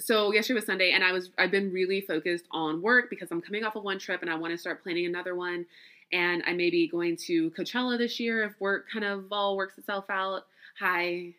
[0.00, 3.40] so yesterday was Sunday, and I was I've been really focused on work because I'm
[3.40, 5.66] coming off of one trip and I want to start planning another one.
[6.12, 9.78] And I may be going to Coachella this year if work kind of all works
[9.78, 10.46] itself out.
[10.78, 11.34] Hi,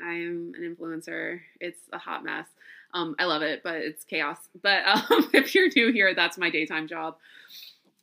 [0.00, 1.40] I am an influencer.
[1.60, 2.46] It's a hot mess.
[2.94, 4.38] Um, I love it, but it's chaos.
[4.62, 7.16] But um, if you're new here, that's my daytime job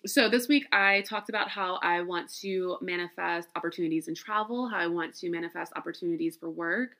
[0.05, 4.77] so this week I talked about how I want to manifest opportunities in travel, how
[4.77, 6.91] I want to manifest opportunities for work,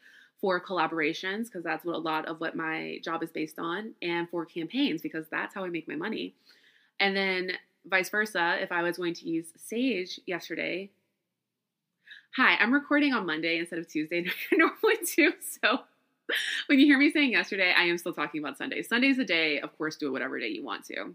[0.42, 4.30] for collaborations, because that's what a lot of what my job is based on, and
[4.30, 6.34] for campaigns, because that's how I make my money.
[7.00, 7.52] And then
[7.88, 10.92] vice versa, if I was going to use Sage yesterday.
[12.36, 15.34] Hi, I'm recording on Monday instead of Tuesday, I normally do.
[15.62, 15.80] So
[16.68, 18.82] when you hear me saying yesterday, I am still talking about Sunday.
[18.82, 21.14] Sunday's a day, of course, do it whatever day you want to.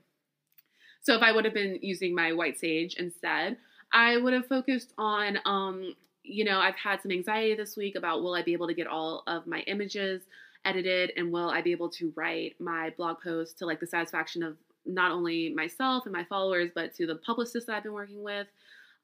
[1.03, 3.57] So if I would have been using my white sage instead,
[3.93, 8.23] I would have focused on, um, you know, I've had some anxiety this week about
[8.23, 10.23] will I be able to get all of my images
[10.65, 14.43] edited and will I be able to write my blog post to like the satisfaction
[14.43, 14.57] of
[14.87, 18.47] not only myself and my followers, but to the publicist that I've been working with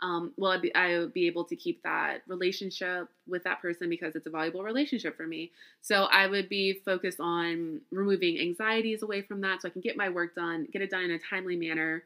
[0.03, 4.15] um, I be, I would be able to keep that relationship with that person because
[4.15, 5.53] it's a valuable relationship for me.
[5.81, 9.97] So I would be focused on removing anxieties away from that so I can get
[9.97, 12.03] my work done, get it done in a timely manner.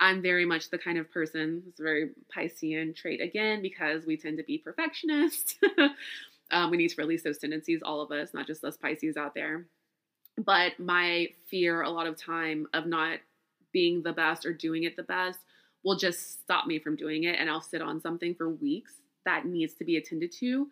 [0.00, 4.16] I'm very much the kind of person, it's a very Piscean trait again, because we
[4.16, 5.56] tend to be perfectionists.
[6.50, 9.34] um, we need to release those tendencies, all of us, not just us Pisces out
[9.34, 9.66] there.
[10.36, 13.18] But my fear a lot of time of not
[13.72, 15.40] being the best or doing it the best
[15.84, 19.46] will just stop me from doing it and I'll sit on something for weeks that
[19.46, 20.68] needs to be attended to.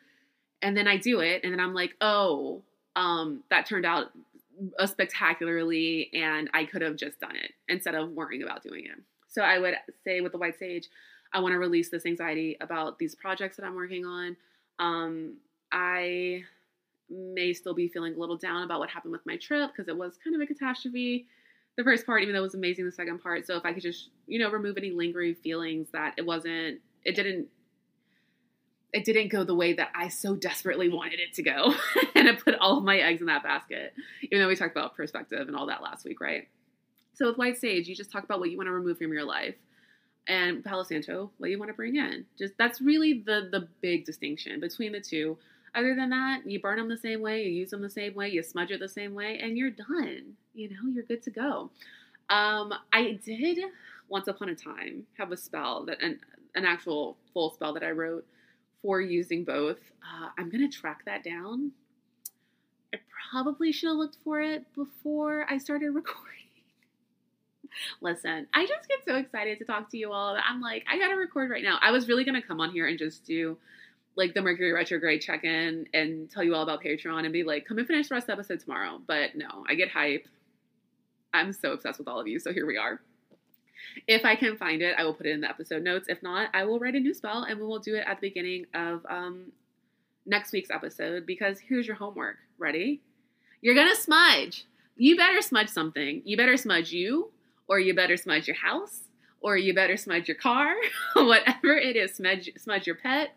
[0.63, 2.63] And then I do it and then I'm like, "Oh,
[2.97, 4.13] um that turned out
[4.85, 8.99] spectacularly and I could have just done it instead of worrying about doing it."
[9.29, 10.89] So I would say with the white sage,
[11.33, 14.37] I want to release this anxiety about these projects that I'm working on.
[14.79, 15.37] Um
[15.73, 16.45] I
[17.13, 19.97] may still be feeling a little down about what happened with my trip because it
[19.97, 21.27] was kind of a catastrophe
[21.77, 23.47] the first part, even though it was amazing, the second part.
[23.47, 27.17] So if I could just, you know, remove any lingering feelings that it wasn't, it
[27.17, 27.49] didn't,
[28.93, 31.75] it didn't go the way that I so desperately wanted it to go.
[32.15, 34.95] and I put all of my eggs in that basket, even though we talked about
[34.95, 36.49] perspective and all that last week, right?
[37.15, 39.25] So with White Sage, you just talk about what you want to remove from your
[39.25, 39.55] life.
[40.29, 42.27] And Palo Santo, what you want to bring in.
[42.39, 45.37] Just that's really the the big distinction between the two.
[45.75, 48.29] Other than that, you burn them the same way, you use them the same way,
[48.29, 50.35] you smudge it the same way, and you're done.
[50.55, 51.70] You know, you're good to go.
[52.29, 53.59] Um, I did
[54.09, 56.20] once upon a time have a spell that an
[56.55, 58.27] an actual full spell that I wrote
[58.83, 59.79] for using both.
[60.03, 61.73] Uh, I'm gonna track that down.
[62.95, 62.99] I
[63.31, 66.29] probably should have looked for it before I started recording.
[68.03, 71.16] Listen, I just get so excited to talk to you all I'm like, I gotta
[71.16, 71.79] record right now.
[71.81, 73.57] I was really gonna come on here and just do
[74.17, 77.67] like the Mercury retrograde check in and tell you all about Patreon and be like,
[77.67, 79.01] come and finish the rest of the episode tomorrow.
[79.07, 80.27] But no, I get hype.
[81.33, 82.39] I'm so obsessed with all of you.
[82.39, 83.01] So here we are.
[84.07, 86.07] If I can find it, I will put it in the episode notes.
[86.09, 88.29] If not, I will write a new spell and we will do it at the
[88.29, 89.53] beginning of um,
[90.27, 92.37] next week's episode because here's your homework.
[92.59, 93.01] Ready?
[93.61, 94.67] You're going to smudge.
[94.97, 96.23] You better smudge something.
[96.25, 97.31] You better smudge you,
[97.67, 99.05] or you better smudge your house,
[99.41, 100.75] or you better smudge your car,
[101.15, 102.15] whatever it is.
[102.15, 103.35] Smudge, smudge your pet,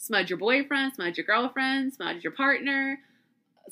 [0.00, 2.98] smudge your boyfriend, smudge your girlfriend, smudge your partner,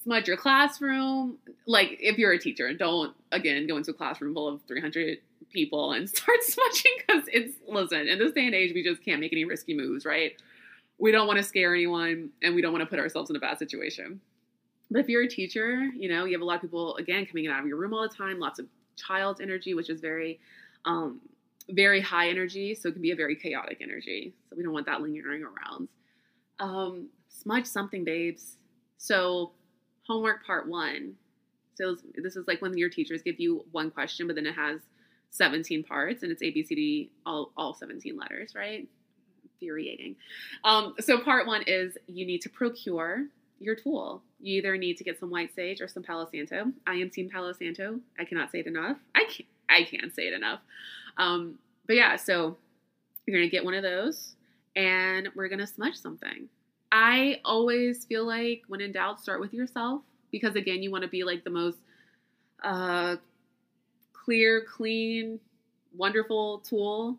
[0.02, 1.38] smudge your classroom.
[1.66, 5.18] Like if you're a teacher, don't again go into a classroom full of 300
[5.50, 9.20] people and start smudging because it's listen in this day and age we just can't
[9.20, 10.32] make any risky moves, right?
[10.98, 13.40] We don't want to scare anyone and we don't want to put ourselves in a
[13.40, 14.20] bad situation.
[14.90, 17.46] But if you're a teacher, you know you have a lot of people again coming
[17.46, 18.66] in out of your room all the time, lots of
[18.96, 20.40] child energy, which is very
[20.84, 21.20] um,
[21.70, 24.34] very high energy, so it can be a very chaotic energy.
[24.50, 25.88] So we don't want that lingering around.
[26.60, 28.56] Um, smudge something, babes.
[28.96, 29.52] So
[30.06, 31.14] homework part one.
[31.74, 34.80] So this is like when your teachers give you one question, but then it has
[35.30, 38.88] 17 parts and it's A, B, C, D, all, all 17 letters, right?
[39.44, 40.16] Infuriating.
[40.64, 43.26] Um, so part one is you need to procure
[43.60, 44.22] your tool.
[44.40, 46.72] You either need to get some white sage or some Palo Santo.
[46.86, 48.00] I am Team Palo Santo.
[48.18, 48.96] I cannot say it enough.
[49.14, 50.60] I can't, I can't say it enough.
[51.16, 52.56] Um, but yeah, so
[53.26, 54.34] you're gonna get one of those,
[54.76, 56.48] and we're gonna smudge something.
[56.90, 61.08] I always feel like when in doubt, start with yourself because again, you want to
[61.08, 61.78] be like the most
[62.62, 63.16] uh,
[64.12, 65.40] clear, clean,
[65.96, 67.16] wonderful tool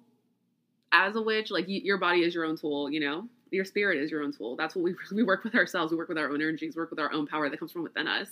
[0.92, 1.52] as a witch.
[1.52, 3.28] Like y- your body is your own tool, you know.
[3.52, 4.56] Your spirit is your own tool.
[4.56, 5.92] That's what we we work with ourselves.
[5.92, 6.76] We work with our own energies.
[6.76, 8.28] Work with our own power that comes from within us.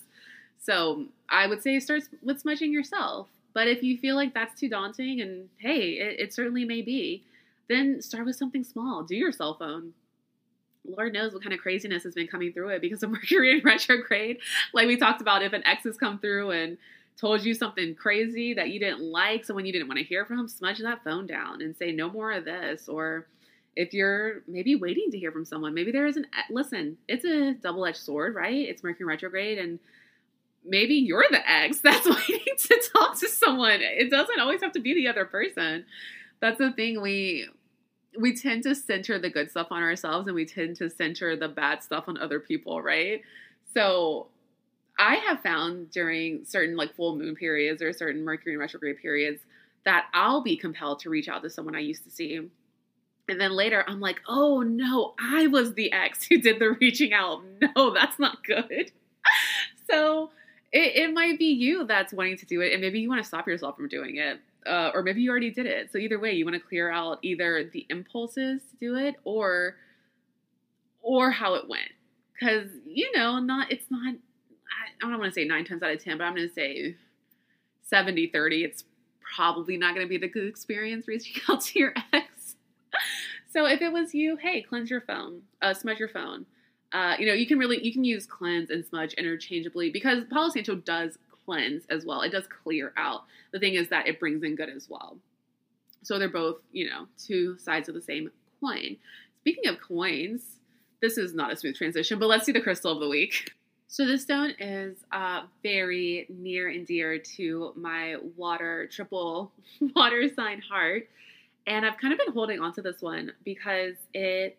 [0.60, 3.28] So I would say start with smudging yourself.
[3.54, 7.24] But if you feel like that's too daunting, and hey, it, it certainly may be,
[7.70, 9.04] then start with something small.
[9.04, 9.94] Do your cell phone
[10.88, 13.64] Lord knows what kind of craziness has been coming through it because of Mercury in
[13.64, 14.40] retrograde.
[14.74, 16.78] Like we talked about, if an ex has come through and
[17.20, 20.48] told you something crazy that you didn't like, someone you didn't want to hear from,
[20.48, 22.88] smudge that phone down and say, no more of this.
[22.88, 23.26] Or
[23.76, 27.26] if you're maybe waiting to hear from someone, maybe there is an, eh, listen, it's
[27.26, 28.68] a double edged sword, right?
[28.68, 29.80] It's Mercury retrograde and
[30.66, 33.80] maybe you're the ex that's waiting to talk to someone.
[33.82, 35.86] It doesn't always have to be the other person.
[36.40, 37.48] That's the thing we
[38.18, 41.48] we tend to center the good stuff on ourselves and we tend to center the
[41.48, 43.22] bad stuff on other people, right?
[43.74, 44.28] So
[45.00, 49.42] I have found during certain like full moon periods or certain Mercury and retrograde periods
[49.86, 52.36] that I'll be compelled to reach out to someone I used to see.
[53.30, 57.14] And then later I'm like, oh no, I was the ex who did the reaching
[57.14, 57.44] out.
[57.76, 58.92] No, that's not good.
[59.90, 60.32] so
[60.72, 63.28] it, it might be you that's wanting to do it, and maybe you want to
[63.28, 65.92] stop yourself from doing it uh, or maybe you already did it.
[65.92, 69.76] So either way, you want to clear out either the impulses to do it or
[71.02, 71.92] or how it went.
[72.34, 74.16] Because you know, not it's not.
[74.16, 76.96] I, don't want to say nine times out of ten, but I'm going to say
[77.84, 78.64] 70 30.
[78.64, 78.84] It's
[79.36, 82.56] probably not going to be the good experience reaching out to your ex.
[83.52, 86.46] so if it was you, hey, cleanse your phone, uh, smudge your phone.
[86.94, 90.50] Uh, you know, you can really you can use cleanse and smudge interchangeably because Palo
[90.50, 91.18] Santo does
[91.48, 92.22] cleanse as well.
[92.22, 93.24] It does clear out.
[93.52, 95.18] The thing is that it brings in good as well.
[96.04, 98.30] So they're both, you know, two sides of the same
[98.60, 98.98] coin.
[99.42, 100.42] Speaking of coins,
[101.02, 103.52] this is not a smooth transition, but let's see the crystal of the week.
[103.88, 109.52] So this stone is uh, very near and dear to my water triple
[109.96, 111.08] water sign heart,
[111.66, 114.58] and I've kind of been holding on to this one because it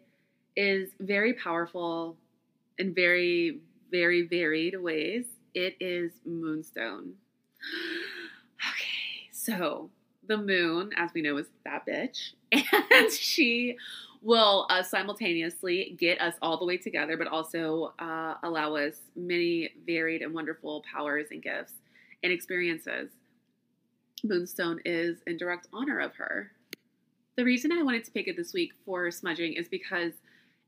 [0.57, 2.17] is very powerful
[2.79, 3.61] in very
[3.91, 5.25] very varied ways
[5.55, 7.15] it is Moonstone.
[8.71, 9.91] okay, so
[10.27, 12.33] the moon, as we know, is that bitch.
[12.91, 13.77] And she
[14.23, 19.71] will uh, simultaneously get us all the way together, but also uh, allow us many
[19.87, 21.75] varied and wonderful powers and gifts
[22.23, 23.11] and experiences.
[24.25, 26.51] Moonstone is in direct honor of her.
[27.37, 30.15] The reason I wanted to pick it this week for smudging is because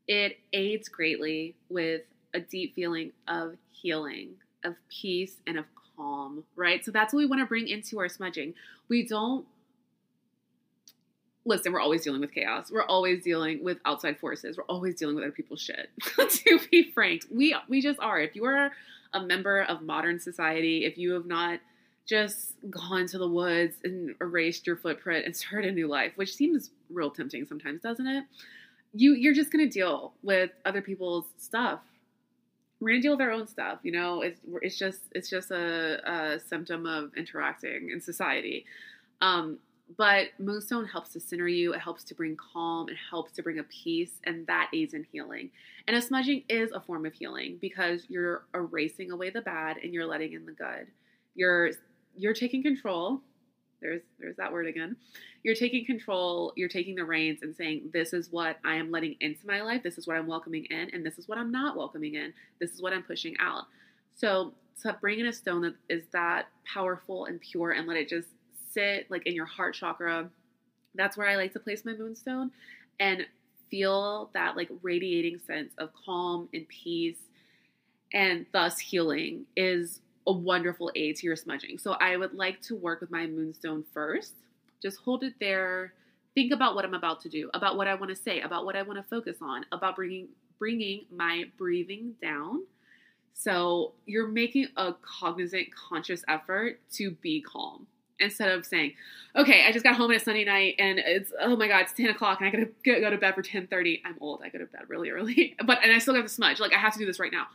[0.07, 2.03] it aids greatly with
[2.33, 4.35] a deep feeling of healing,
[4.65, 5.65] of peace and of
[5.97, 6.85] calm, right?
[6.85, 8.55] So that's what we want to bring into our smudging.
[8.89, 9.47] We don't
[11.45, 12.71] listen, we're always dealing with chaos.
[12.71, 14.57] We're always dealing with outside forces.
[14.57, 15.91] We're always dealing with other people's shit.
[16.17, 18.21] to be frank, we we just are.
[18.21, 18.73] If you are
[19.13, 21.61] a member of modern society, if you have not
[22.07, 26.35] just gone to the woods and erased your footprint and started a new life, which
[26.35, 28.25] seems real tempting sometimes, doesn't it?
[28.93, 31.81] You you're just going to deal with other people's stuff
[32.81, 33.81] we're gonna deal with our own stuff.
[33.83, 38.65] You know, it's it's just it's just a, a symptom of interacting in society.
[39.21, 39.59] Um,
[39.97, 41.75] but Moonstone helps to center you.
[41.75, 42.89] It helps to bring calm.
[42.89, 45.51] It helps to bring a peace, and that aids in healing.
[45.89, 49.93] And a smudging is a form of healing because you're erasing away the bad and
[49.93, 50.87] you're letting in the good.
[51.35, 51.73] You're
[52.17, 53.21] you're taking control
[53.81, 54.97] There's there's that word again.
[55.43, 59.17] You're taking control, you're taking the reins and saying, This is what I am letting
[59.21, 61.77] into my life, this is what I'm welcoming in, and this is what I'm not
[61.77, 62.33] welcoming in.
[62.61, 63.65] This is what I'm pushing out.
[64.15, 64.53] So
[64.83, 68.29] to bring in a stone that is that powerful and pure and let it just
[68.73, 70.29] sit like in your heart chakra.
[70.95, 72.51] That's where I like to place my moonstone
[72.99, 73.27] and
[73.71, 77.19] feel that like radiating sense of calm and peace
[78.13, 81.79] and thus healing is a wonderful aid to your smudging.
[81.79, 84.35] So I would like to work with my moonstone first.
[84.83, 85.95] Just hold it there.
[86.35, 88.77] Think about what I'm about to do, about what I want to say, about what
[88.77, 92.65] I want to focus on, about bringing bringing my breathing down.
[93.33, 97.87] So you're making a cognizant, conscious effort to be calm
[98.21, 98.93] instead of saying,
[99.35, 101.93] "Okay, I just got home on a Sunday night and it's oh my god, it's
[101.95, 104.03] ten o'clock and I gotta go to bed for ten thirty.
[104.05, 104.43] I'm old.
[104.45, 106.61] I go to bed really early, but and I still got the smudge.
[106.61, 107.47] Like I have to do this right now."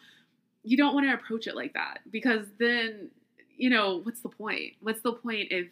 [0.66, 3.09] You don't want to approach it like that because then
[3.57, 4.74] you know what's the point?
[4.82, 5.68] What's the point if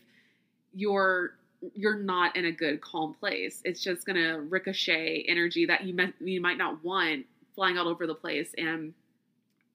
[0.74, 1.34] you're
[1.74, 3.62] you're not in a good calm place?
[3.66, 7.26] It's just gonna ricochet energy that you meant you might not want
[7.56, 8.94] flying all over the place and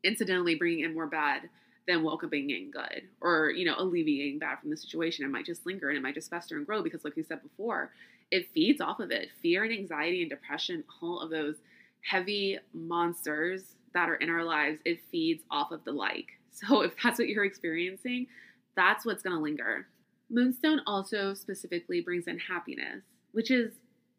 [0.04, 1.48] incidentally bringing in more bad
[1.86, 5.64] than welcoming in good or you know alleviating bad from the situation it might just
[5.64, 7.90] linger and it might just fester and grow because like we said before
[8.30, 11.56] it feeds off of it fear and anxiety and depression all of those
[12.02, 16.26] heavy monsters that are in our lives it feeds off of the like.
[16.50, 18.26] So if that's what you're experiencing
[18.74, 19.86] that's what's going to linger.
[20.30, 23.72] Moonstone also specifically brings in happiness which is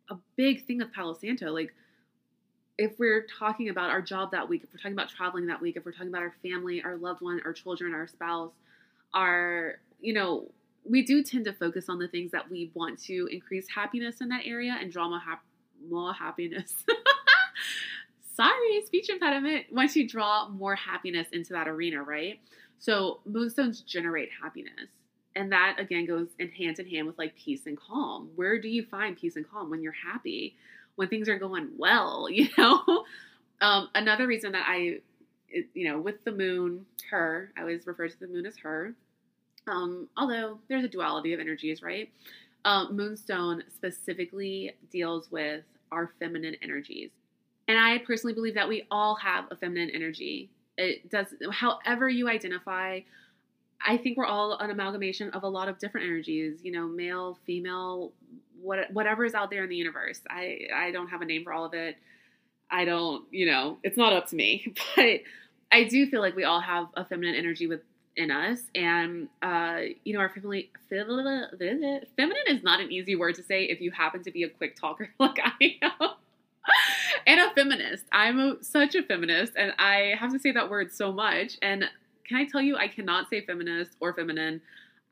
[0.10, 1.52] a big thing of palo santo.
[1.52, 1.74] Like
[2.78, 5.76] if we're talking about our job that week, if we're talking about traveling that week,
[5.76, 8.54] if we're talking about our family, our loved one, our children, our spouse,
[9.14, 10.50] our, you know,
[10.86, 14.30] we do tend to focus on the things that we want to increase happiness in
[14.30, 15.44] that area and draw more, hap-
[15.90, 16.74] more happiness.
[18.40, 19.66] Sorry, speech impediment.
[19.72, 22.40] Once you draw more happiness into that arena, right?
[22.80, 24.90] So moonstones generate happiness.
[25.36, 28.30] And that again goes in hand in hand with like peace and calm.
[28.36, 30.56] Where do you find peace and calm when you're happy?
[31.00, 33.06] when things are going well, you know?
[33.62, 35.00] um, another reason that I,
[35.74, 38.94] you know, with the moon, her, I always refer to the moon as her.
[39.66, 42.12] Um, although there's a duality of energies, right?
[42.66, 47.12] Um, Moonstone specifically deals with our feminine energies.
[47.70, 50.50] And I personally believe that we all have a feminine energy.
[50.76, 53.02] It does, however you identify,
[53.86, 57.38] I think we're all an amalgamation of a lot of different energies, you know, male,
[57.46, 58.12] female,
[58.60, 60.20] what whatever is out there in the universe.
[60.28, 61.96] I I don't have a name for all of it.
[62.72, 64.74] I don't, you know, it's not up to me.
[64.96, 65.22] But
[65.72, 70.14] I do feel like we all have a feminine energy within us, and uh, you
[70.14, 71.46] know, our family feminine
[72.48, 75.12] is not an easy word to say if you happen to be a quick talker
[75.20, 76.10] like I am.
[77.26, 78.06] And a feminist.
[78.12, 81.58] I'm a, such a feminist, and I have to say that word so much.
[81.62, 81.86] And
[82.28, 84.62] can I tell you, I cannot say feminist or feminine.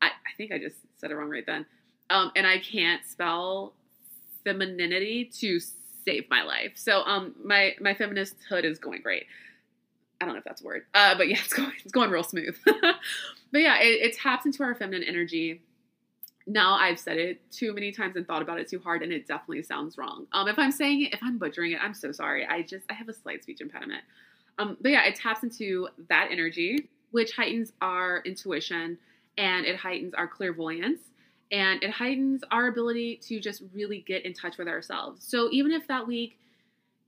[0.01, 1.65] I, I think I just said it wrong right then.
[2.09, 3.73] Um, and I can't spell
[4.43, 5.59] femininity to
[6.05, 6.73] save my life.
[6.75, 9.25] So um, my my feminist hood is going great.
[10.19, 12.23] I don't know if that's a word, uh, but yeah, it's going it's going real
[12.23, 12.55] smooth.
[12.65, 15.61] but yeah, it, it taps into our feminine energy.
[16.47, 19.27] Now I've said it too many times and thought about it too hard, and it
[19.27, 20.25] definitely sounds wrong.
[20.31, 22.45] Um, if I'm saying it, if I'm butchering it, I'm so sorry.
[22.45, 24.03] I just I have a slight speech impediment.
[24.57, 28.97] Um, but yeah, it taps into that energy, which heightens our intuition
[29.37, 30.99] and it heightens our clairvoyance
[31.51, 35.23] and it heightens our ability to just really get in touch with ourselves.
[35.27, 36.39] So even if that week,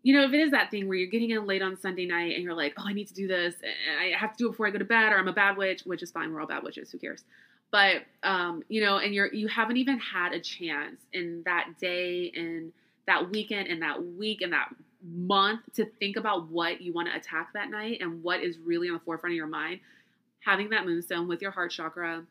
[0.04, 2.36] you know, if it is that thing where you're getting in late on Sunday night
[2.36, 3.56] and you're like, oh, I need to do this,
[4.00, 5.82] I have to do it before I go to bed, or I'm a bad witch,
[5.86, 7.26] which is fine, we're all bad witches, who cares?
[7.72, 12.32] But um, you know, and you're you haven't even had a chance in that day
[12.36, 12.72] and
[13.06, 14.70] that weekend and that week and that
[15.04, 18.88] month to think about what you want to attack that night and what is really
[18.88, 19.80] on the forefront of your mind.
[20.42, 22.24] Having that moonstone with your heart chakra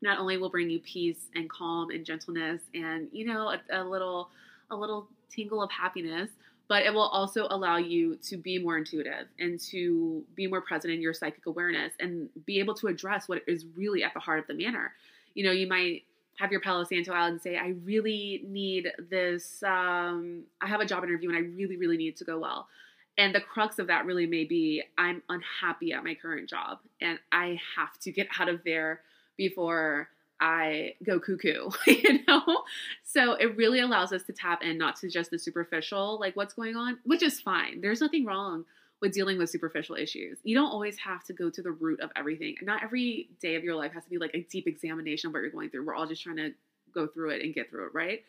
[0.00, 3.82] not only will bring you peace and calm and gentleness and you know a, a,
[3.82, 4.30] little
[4.70, 6.30] a little tingle of happiness
[6.68, 10.92] but it will also allow you to be more intuitive and to be more present
[10.92, 14.38] in your psychic awareness and be able to address what is really at the heart
[14.38, 14.92] of the manner.
[15.34, 16.02] You know you might
[16.38, 20.86] have your palo santo out and say i really need this um, i have a
[20.86, 22.68] job interview and i really really need to go well.
[23.16, 27.18] And the crux of that really may be i'm unhappy at my current job and
[27.32, 29.00] i have to get out of there
[29.36, 30.08] before
[30.40, 32.62] I go cuckoo, you know?
[33.02, 36.54] So it really allows us to tap in not to just the superficial, like what's
[36.54, 37.80] going on, which is fine.
[37.80, 38.64] There's nothing wrong
[39.00, 40.38] with dealing with superficial issues.
[40.42, 42.56] You don't always have to go to the root of everything.
[42.62, 45.40] Not every day of your life has to be like a deep examination of what
[45.40, 45.86] you're going through.
[45.86, 46.52] We're all just trying to
[46.92, 48.24] go through it and get through it, right?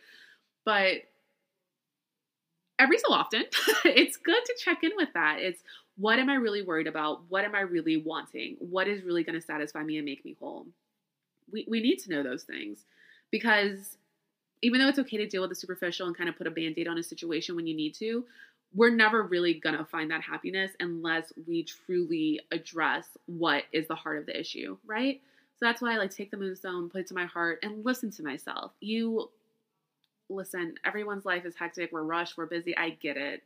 [0.66, 1.03] But
[2.78, 3.43] every so often,
[3.86, 5.39] it's good to check in with that.
[5.39, 5.62] It's
[5.97, 7.24] what am I really worried about?
[7.30, 8.55] What am I really wanting?
[8.60, 10.66] What is really going to satisfy me and make me whole?
[11.52, 12.86] We, we need to know those things
[13.32, 13.97] because
[14.62, 16.88] even though it's okay to deal with the superficial and kind of put a band-aid
[16.88, 18.26] on a situation when you need to
[18.76, 24.20] we're never really gonna find that happiness unless we truly address what is the heart
[24.20, 25.22] of the issue right?
[25.56, 28.12] So that's why i like take the moonstone put it to my heart and listen
[28.12, 28.72] to myself.
[28.80, 29.30] You
[30.30, 33.43] listen everyone's life is hectic we're rushed we're busy i get it.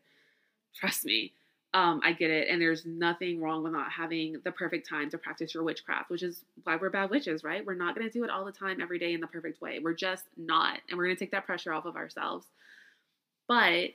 [0.76, 1.32] Trust me
[1.74, 2.48] um, I get it.
[2.50, 6.24] And there's nothing wrong with not having the perfect time to practice your witchcraft, which
[6.24, 7.66] is why we're bad witches, right?
[7.66, 9.80] We're not going to do it all the time, every day in the perfect way.
[9.82, 10.80] We're just not.
[10.90, 12.46] And we're going to take that pressure off of ourselves.
[13.48, 13.90] But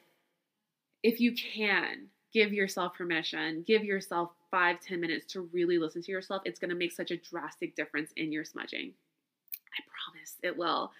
[1.02, 6.12] if you can give yourself permission, give yourself five, ten minutes to really listen to
[6.12, 8.92] yourself, it's going to make such a drastic difference in your smudging.
[9.72, 10.90] I promise it will.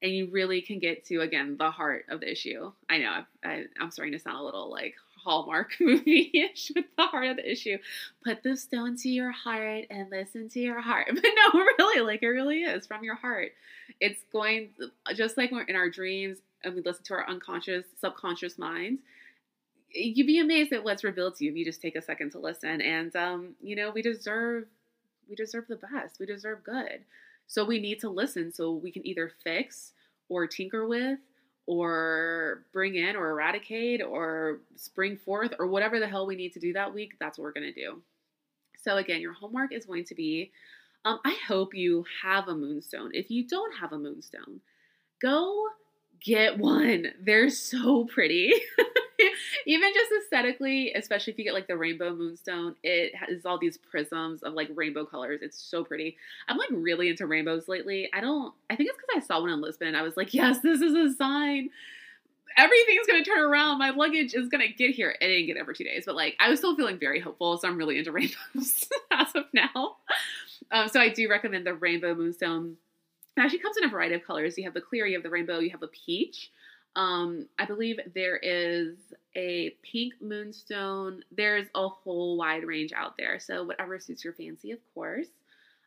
[0.00, 2.70] And you really can get to, again, the heart of the issue.
[2.88, 4.94] I know I, I'm starting to sound a little like
[5.28, 7.76] Hallmark movie ish with the heart of the issue.
[8.24, 11.08] Put the stone to your heart and listen to your heart.
[11.14, 13.52] But no, really, like it really is from your heart.
[14.00, 14.70] It's going
[15.14, 19.02] just like we're in our dreams and we listen to our unconscious, subconscious minds.
[19.90, 22.38] You'd be amazed at what's revealed to you if you just take a second to
[22.38, 22.80] listen.
[22.80, 24.64] And um, you know, we deserve
[25.28, 26.18] we deserve the best.
[26.18, 27.00] We deserve good.
[27.46, 29.92] So we need to listen so we can either fix
[30.30, 31.18] or tinker with
[31.68, 36.58] or bring in or eradicate or spring forth or whatever the hell we need to
[36.58, 38.02] do that week, that's what we're going to do.
[38.78, 40.50] So, again, your homework is going to be
[41.04, 43.10] um, I hope you have a moonstone.
[43.14, 44.60] If you don't have a moonstone,
[45.22, 45.66] go
[46.24, 47.08] get one.
[47.20, 48.52] They're so pretty.
[49.66, 53.76] even just aesthetically, especially if you get like the rainbow moonstone, it has all these
[53.76, 55.40] prisms of like rainbow colors.
[55.42, 56.16] It's so pretty.
[56.48, 58.08] I'm like really into rainbows lately.
[58.12, 59.94] I don't, I think it's because I saw one in Lisbon.
[59.94, 61.70] I was like, yes, this is a sign.
[62.56, 63.78] Everything's gonna turn around.
[63.78, 65.14] My luggage is gonna get here.
[65.20, 67.58] It didn't get there for two days, but like I was still feeling very hopeful.
[67.58, 69.96] So I'm really into rainbows as of now.
[70.70, 72.76] Um, so I do recommend the rainbow moonstone.
[73.36, 74.58] It actually comes in a variety of colors.
[74.58, 76.50] You have the clear, you have the rainbow, you have a peach.
[76.96, 78.96] Um, I believe there is
[79.36, 81.22] a pink moonstone.
[81.30, 83.38] There's a whole wide range out there.
[83.38, 85.28] So whatever suits your fancy, of course.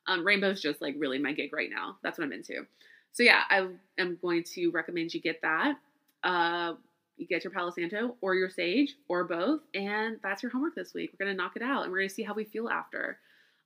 [0.08, 1.97] Um, rainbow's just like really my gig right now.
[2.02, 2.66] That's what I'm into.
[3.12, 5.76] So yeah, I am going to recommend you get that.
[6.24, 6.74] Uh,
[7.18, 10.93] you get your Palo Santo or your sage or both, and that's your homework this
[10.93, 11.12] week.
[11.14, 13.20] We're gonna knock it out, and we're gonna see how we feel after.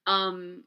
[0.08, 0.64] Um,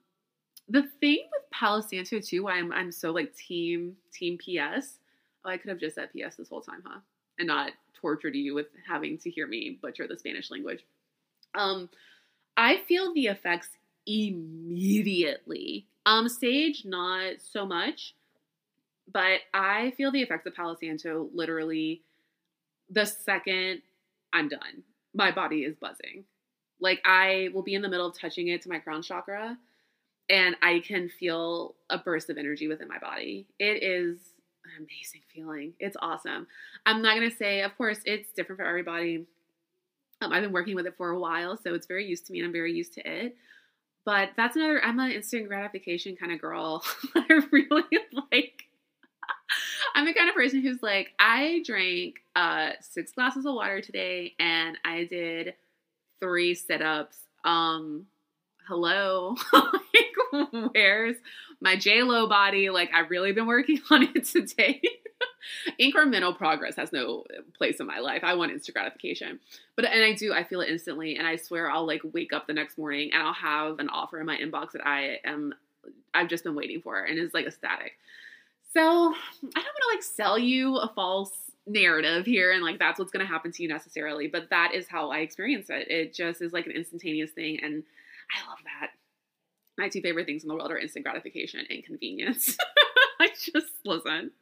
[0.69, 5.01] the thing with Palo Santo too, why I'm I'm so like team team PS
[5.45, 7.01] Oh, I could have just said PS this whole time, huh?
[7.39, 10.85] And not tortured you with having to hear me butcher the Spanish language.
[11.55, 11.89] Um,
[12.57, 13.69] I feel the effects
[14.07, 15.87] immediately.
[16.07, 18.15] Um, Sage, not so much,
[19.13, 22.03] but I feel the effects of Palo Santo literally
[22.91, 23.83] the second
[24.33, 24.83] I'm done.
[25.15, 26.25] My body is buzzing.
[26.81, 29.59] Like I will be in the middle of touching it to my crown chakra
[30.29, 33.47] and I can feel a burst of energy within my body.
[33.59, 34.19] It is
[34.77, 35.75] an amazing feeling.
[35.79, 36.47] It's awesome.
[36.87, 39.27] I'm not going to say, of course, it's different for everybody.
[40.21, 42.41] Um, I've been working with it for a while, so it's very used to me
[42.41, 43.37] and I'm very used to it.
[44.05, 46.83] But that's another, I'm an instant gratification kind of girl.
[47.15, 47.83] I really
[48.33, 48.65] like,
[49.95, 54.35] I'm the kind of person who's like, I drank uh, six glasses of water today
[54.39, 55.55] and I did
[56.21, 57.19] three sit ups.
[57.45, 58.07] Um,
[58.67, 59.37] hello.
[60.73, 61.17] where's
[61.61, 62.71] my J Lo body?
[62.71, 64.81] Like, I've really been working on it today.
[65.81, 67.25] Incremental progress has no
[67.57, 68.23] place in my life.
[68.23, 69.41] I want instant gratification.
[69.77, 71.17] But, and I do, I feel it instantly.
[71.17, 74.21] And I swear I'll like wake up the next morning and I'll have an offer
[74.21, 75.55] in my inbox that I am,
[76.13, 77.93] I've just been waiting for and it's like ecstatic.
[78.75, 81.33] So I don't want to like sell you a false
[81.67, 84.89] narrative here and like that's what's going to happen to you necessarily but that is
[84.89, 87.83] how i experience it it just is like an instantaneous thing and
[88.35, 88.91] I love that.
[89.79, 92.57] My two favorite things in the world are instant gratification and convenience.
[93.21, 94.33] I just listen.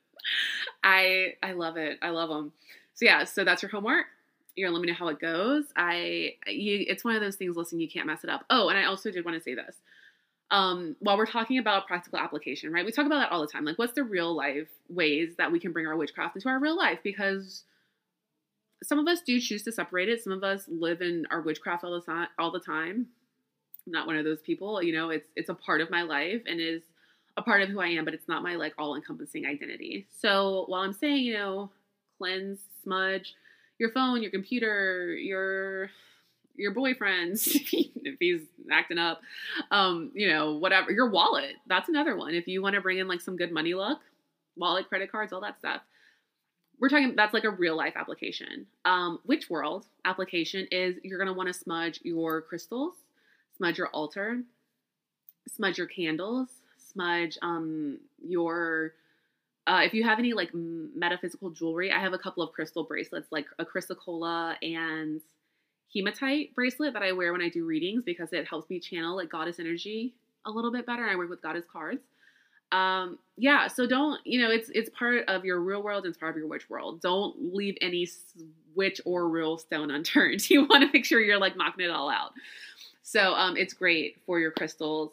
[0.83, 1.99] I I love it.
[2.03, 2.53] I love them.
[2.95, 4.07] So yeah, so that's your homework.
[4.57, 5.65] You're let me know how it goes.
[5.77, 7.55] I you it's one of those things.
[7.55, 8.47] Listen, you can't mess it up.
[8.49, 9.77] Oh, and I also did want to say this.
[10.51, 12.87] Um, while we're talking about practical application, right?
[12.87, 13.65] We talk about that all the time.
[13.65, 16.77] Like, what's the real life ways that we can bring our witchcraft into our real
[16.77, 17.01] life?
[17.03, 17.65] Because
[18.83, 20.23] some of us do choose to separate it.
[20.23, 22.29] Some of us live in our witchcraft all the time.
[22.39, 23.09] All the time
[23.87, 24.83] not one of those people.
[24.83, 26.83] You know, it's it's a part of my life and is
[27.37, 30.07] a part of who I am, but it's not my like all encompassing identity.
[30.21, 31.71] So while I'm saying, you know,
[32.19, 33.35] cleanse, smudge
[33.79, 35.91] your phone, your computer, your
[36.57, 39.21] your boyfriend's if he's acting up,
[39.71, 41.57] um, you know, whatever, your wallet.
[41.67, 42.35] That's another one.
[42.35, 44.01] If you want to bring in like some good money luck,
[44.57, 45.83] wallet, credit cards, all that stuff.
[46.79, 48.67] We're talking that's like a real life application.
[48.85, 52.95] Um, witch world application is you're gonna want to smudge your crystals
[53.57, 54.43] smudge your altar,
[55.49, 56.49] smudge your candles,
[56.79, 58.95] smudge, um, your
[59.67, 63.33] uh, if you have any like metaphysical jewelry, I have a couple of crystal bracelets,
[63.33, 65.21] like a chrysocolla and
[65.93, 69.31] hematite bracelet that I wear when I do readings because it helps me channel like
[69.31, 71.05] goddess energy a little bit better.
[71.05, 72.03] I work with goddess cards.
[72.73, 76.19] Um, yeah, so don't you know it's it's part of your real world and it's
[76.19, 77.01] part of your witch world.
[77.01, 78.09] Don't leave any
[78.75, 80.49] witch or real stone unturned.
[80.49, 82.33] You want to make sure you're like knocking it all out.
[83.09, 85.13] So um, it's great for your crystals.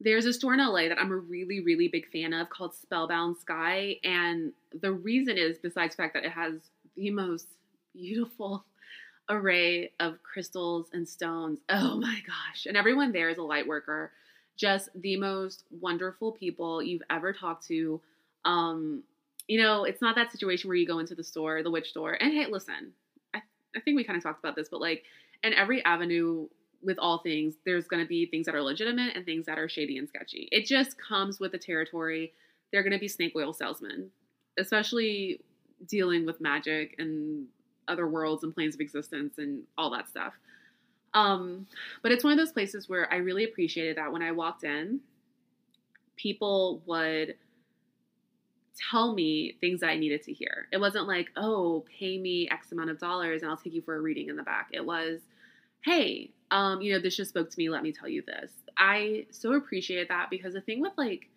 [0.00, 3.38] There's a store in LA that I'm a really, really big fan of called Spellbound
[3.38, 3.96] Sky.
[4.04, 6.60] And the reason is, besides the fact that it has
[6.94, 7.46] the most
[7.94, 8.66] beautiful
[9.30, 11.60] array of crystals and stones.
[11.70, 12.66] Oh my gosh.
[12.66, 14.12] And everyone there is a light worker.
[14.58, 17.98] Just the most wonderful people you've ever talked to.
[18.44, 19.04] Um,
[19.48, 22.12] you know, it's not that situation where you go into the store, the witch store,
[22.12, 22.92] and hey, listen,
[23.32, 23.40] I,
[23.74, 25.04] I think we kind of talked about this, but like
[25.44, 26.48] in every avenue
[26.82, 29.68] with all things, there's going to be things that are legitimate and things that are
[29.68, 30.48] shady and sketchy.
[30.50, 32.32] It just comes with the territory.
[32.72, 34.10] They're going to be snake oil salesmen,
[34.58, 35.40] especially
[35.86, 37.46] dealing with magic and
[37.88, 40.34] other worlds and planes of existence and all that stuff.
[41.14, 41.66] Um,
[42.02, 45.00] but it's one of those places where I really appreciated that when I walked in,
[46.16, 47.36] people would
[48.90, 50.66] tell me things that I needed to hear.
[50.72, 53.94] It wasn't like, oh, pay me X amount of dollars and I'll take you for
[53.94, 54.68] a reading in the back.
[54.72, 55.20] It was,
[55.84, 57.68] hey, um, you know, this just spoke to me.
[57.68, 58.50] Let me tell you this.
[58.76, 61.28] I so appreciate that because the thing with like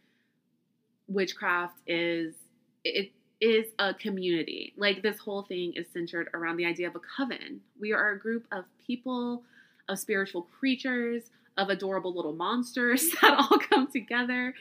[1.07, 2.33] witchcraft is
[2.83, 4.73] it is a community.
[4.77, 7.61] Like this whole thing is centered around the idea of a coven.
[7.79, 9.43] We are a group of people,
[9.89, 14.53] of spiritual creatures, of adorable little monsters that all come together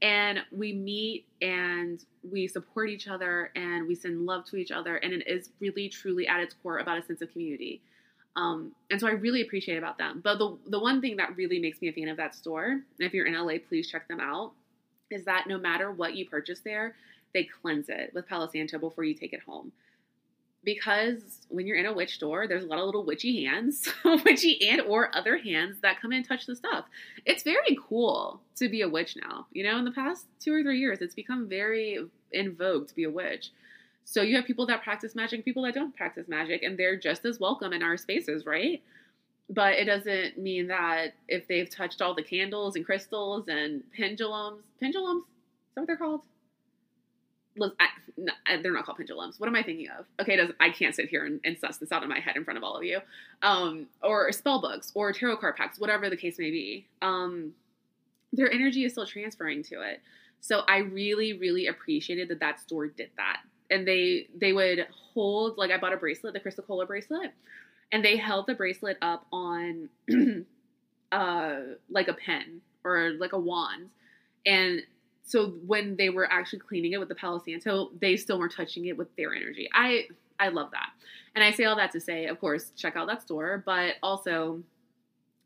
[0.00, 4.96] and we meet and we support each other and we send love to each other
[4.96, 7.82] and it is really truly at its core about a sense of community
[8.36, 10.20] um, and so I really appreciate about them.
[10.22, 12.82] But the the one thing that really makes me a fan of that store, and
[12.98, 14.52] if you're in LA, please check them out,
[15.10, 16.96] is that no matter what you purchase there,
[17.32, 19.72] they cleanse it with Palo Santo before you take it home.
[20.64, 23.86] Because when you're in a witch store, there's a lot of little witchy hands,
[24.24, 26.86] witchy and or other hands that come in and touch the stuff.
[27.26, 29.46] It's very cool to be a witch now.
[29.52, 31.98] You know, in the past two or three years, it's become very
[32.32, 33.50] in vogue to be a witch.
[34.04, 37.24] So you have people that practice magic, people that don't practice magic, and they're just
[37.24, 38.82] as welcome in our spaces, right?
[39.48, 44.62] But it doesn't mean that if they've touched all the candles and crystals and pendulums,
[44.80, 46.20] pendulums, is that what they're called?
[47.78, 47.86] I,
[48.16, 48.32] no,
[48.62, 49.38] they're not called pendulums.
[49.38, 50.06] What am I thinking of?
[50.20, 52.44] Okay, does I can't sit here and, and, suss this out in my head in
[52.44, 53.00] front of all of you.
[53.42, 56.86] Um, or spell books or tarot card packs, whatever the case may be.
[57.00, 57.52] Um,
[58.32, 60.00] their energy is still transferring to it.
[60.40, 63.40] So I really, really appreciated that that store did that
[63.70, 67.32] and they they would hold like I bought a bracelet, the Chrysocolla bracelet,
[67.92, 69.88] and they held the bracelet up on
[71.12, 71.56] uh
[71.88, 73.90] like a pen or like a wand.
[74.46, 74.82] And
[75.26, 78.86] so when they were actually cleaning it with the Palo Santo, they still weren't touching
[78.86, 79.68] it with their energy.
[79.72, 80.06] I
[80.38, 80.90] I love that.
[81.34, 84.62] And I say all that to say, of course, check out that store, but also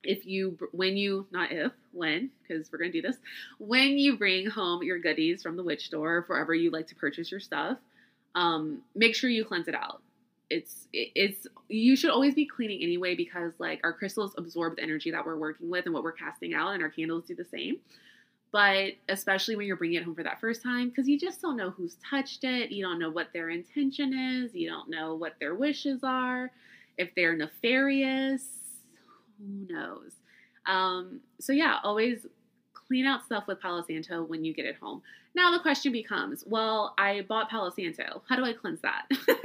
[0.03, 3.16] if you when you not if when because we're to do this
[3.59, 7.31] when you bring home your goodies from the witch store wherever you like to purchase
[7.31, 7.79] your stuff
[8.39, 10.01] um, make sure you cleanse it out.
[10.49, 15.11] It's it's you should always be cleaning anyway because like our crystals absorb the energy
[15.11, 17.78] that we're working with and what we're casting out, and our candles do the same.
[18.53, 21.57] But especially when you're bringing it home for that first time, because you just don't
[21.57, 25.34] know who's touched it, you don't know what their intention is, you don't know what
[25.38, 26.50] their wishes are,
[26.96, 28.45] if they're nefarious,
[29.38, 30.13] who knows?
[30.64, 32.26] Um, so yeah, always
[32.72, 35.03] clean out stuff with Palo Santo when you get it home.
[35.39, 38.23] Now the question becomes, well, I bought Palo Santo.
[38.29, 39.05] How do I cleanse that?
[39.29, 39.37] All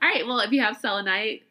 [0.00, 1.42] right, well, if you have selenite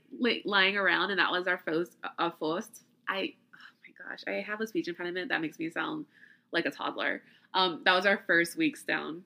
[0.45, 4.61] lying around and that was our first, uh, first I, oh my gosh, I have
[4.61, 6.05] a speech impediment that makes me sound
[6.53, 7.21] like a toddler.
[7.53, 9.25] Um, that was our first week stone.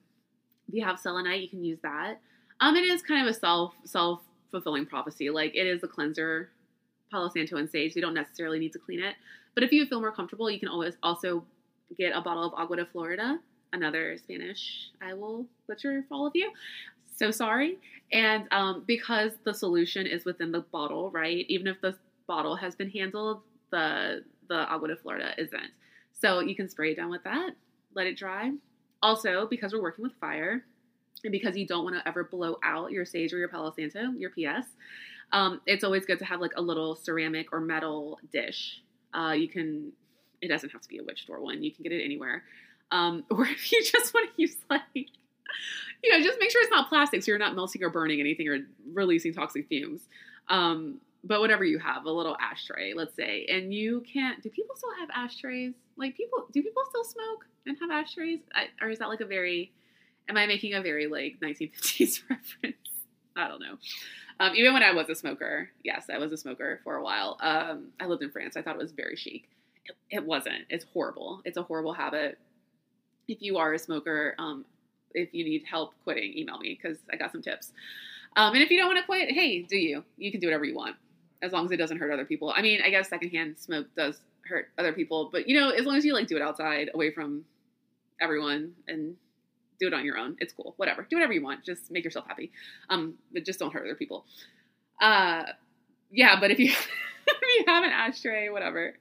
[0.66, 2.20] If you have selenite, you can use that.
[2.58, 4.20] Um, it is kind of a self self
[4.50, 5.30] fulfilling prophecy.
[5.30, 6.50] Like it is a cleanser,
[7.12, 7.94] Palo Santo and sage.
[7.94, 9.14] You don't necessarily need to clean it,
[9.54, 11.44] but if you feel more comfortable, you can always also
[11.96, 13.38] get a bottle of Agua de Florida,
[13.72, 16.50] another Spanish I will butcher for all of you.
[17.16, 17.78] So sorry.
[18.12, 21.44] And um, because the solution is within the bottle, right?
[21.48, 21.96] Even if the
[22.26, 25.70] bottle has been handled, the the Agua de Florida isn't.
[26.12, 27.50] So you can spray it down with that,
[27.94, 28.52] let it dry.
[29.02, 30.64] Also, because we're working with fire,
[31.24, 34.12] and because you don't want to ever blow out your sage or your Palo Santo,
[34.16, 34.66] your PS,
[35.32, 38.82] um, it's always good to have like a little ceramic or metal dish.
[39.12, 39.92] Uh, you can
[40.40, 41.62] it doesn't have to be a witch door one.
[41.62, 42.44] You can get it anywhere.
[42.90, 46.70] Um, or if you just want to use like, you know, just make sure it's
[46.70, 48.58] not plastic so you're not melting or burning anything or
[48.92, 50.08] releasing toxic fumes.
[50.48, 54.42] Um, but whatever you have, a little ashtray, let's say, and you can't.
[54.42, 55.74] Do people still have ashtrays?
[55.96, 58.40] Like people, do people still smoke and have ashtrays?
[58.54, 59.72] I, or is that like a very?
[60.28, 62.76] Am I making a very like 1950s reference?
[63.36, 63.78] I don't know.
[64.40, 67.38] Um, even when I was a smoker, yes, I was a smoker for a while.
[67.40, 68.56] Um, I lived in France.
[68.56, 69.48] I thought it was very chic.
[69.86, 70.64] It, it, wasn't.
[70.68, 71.40] It's horrible.
[71.44, 72.38] It's a horrible habit.
[73.28, 74.64] If you are a smoker, um,
[75.14, 77.72] if you need help quitting, email me because I got some tips.
[78.36, 80.04] Um, and if you don't want to quit, hey, do you?
[80.16, 80.96] You can do whatever you want
[81.42, 82.52] as long as it doesn't hurt other people.
[82.54, 85.96] I mean, I guess secondhand smoke does hurt other people, but you know, as long
[85.96, 87.44] as you like do it outside, away from
[88.20, 89.14] everyone, and
[89.78, 90.74] do it on your own, it's cool.
[90.76, 91.64] Whatever, do whatever you want.
[91.64, 92.50] Just make yourself happy.
[92.90, 94.24] Um, but just don't hurt other people.
[95.00, 95.44] Uh,
[96.10, 96.38] yeah.
[96.40, 96.70] But if you
[97.26, 98.94] if you have an ashtray, whatever,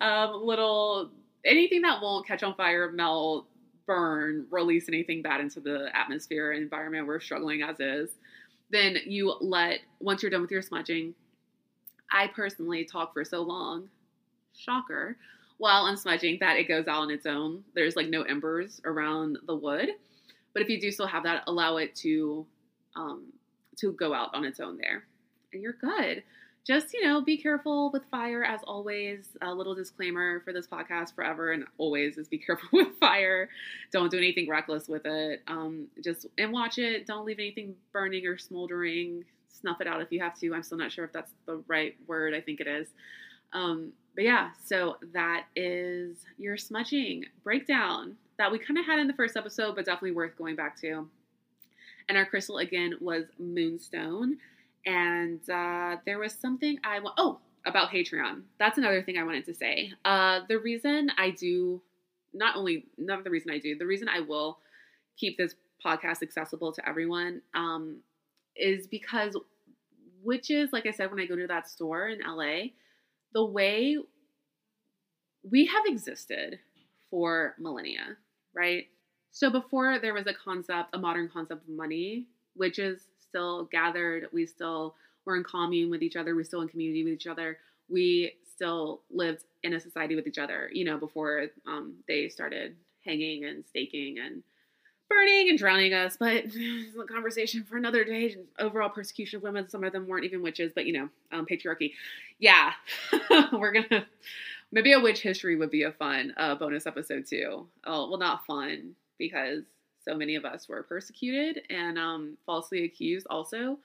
[0.00, 1.10] um, little
[1.44, 3.46] anything that won't catch on fire, melt,
[3.94, 8.10] burn, release anything bad into the atmosphere and environment we're struggling as is,
[8.70, 11.14] then you let once you're done with your smudging
[12.12, 13.88] I personally talk for so long,
[14.54, 15.16] shocker,
[15.56, 17.64] while I'm smudging that it goes out on its own.
[17.74, 19.88] There's like no embers around the wood.
[20.52, 22.46] But if you do still have that, allow it to
[22.94, 23.32] um,
[23.78, 25.04] to go out on its own there.
[25.54, 26.22] And you're good.
[26.64, 29.28] Just, you know, be careful with fire as always.
[29.42, 33.48] A little disclaimer for this podcast forever and always is be careful with fire.
[33.90, 35.42] Don't do anything reckless with it.
[35.48, 37.06] Um, just and watch it.
[37.06, 39.24] Don't leave anything burning or smoldering
[39.62, 40.54] snuff it out if you have to.
[40.54, 42.34] I'm still not sure if that's the right word.
[42.34, 42.88] I think it is.
[43.52, 49.06] Um, but yeah, so that is your smudging breakdown that we kind of had in
[49.06, 51.08] the first episode, but definitely worth going back to.
[52.08, 54.38] And our crystal again was moonstone.
[54.86, 57.14] And uh, there was something I want.
[57.18, 58.42] Oh, about Patreon.
[58.58, 59.92] That's another thing I wanted to say.
[60.04, 61.80] Uh, the reason I do,
[62.34, 64.58] not only, not the reason I do, the reason I will
[65.16, 65.54] keep this
[65.84, 67.98] podcast accessible to everyone um,
[68.56, 69.36] is because
[70.22, 72.70] witches, like I said, when I go to that store in LA,
[73.32, 73.96] the way
[75.48, 76.58] we have existed
[77.10, 78.16] for millennia,
[78.54, 78.86] right?
[79.30, 82.26] So before there was a concept, a modern concept of money,
[82.56, 83.00] witches
[83.32, 84.94] still gathered, we still
[85.24, 87.56] were in commune with each other, we still in community with each other,
[87.88, 92.76] we still lived in a society with each other, you know, before um, they started
[93.06, 94.42] hanging and staking and
[95.08, 98.36] burning and drowning us, but it's a conversation for another day.
[98.58, 101.92] Overall persecution of women, some of them weren't even witches, but you know, um, patriarchy.
[102.38, 102.72] Yeah,
[103.52, 104.06] we're gonna
[104.70, 107.66] maybe a witch history would be a fun uh, bonus episode too.
[107.86, 109.64] Oh, well, not fun because
[110.04, 113.78] so many of us were persecuted and um, falsely accused also.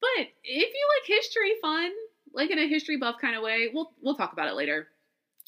[0.00, 1.90] But if you like history fun,
[2.32, 4.88] like in a history buff kind of way, we'll we'll talk about it later.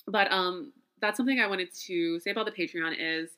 [0.06, 3.30] But um, that's something I wanted to say about the Patreon is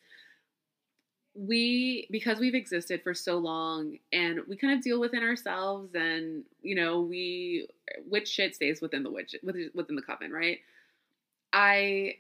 [1.35, 6.43] we because we've existed for so long and we kind of deal within ourselves and
[6.63, 7.69] you know we
[8.09, 10.59] which shit stays within the witch within the coven right
[11.53, 12.17] i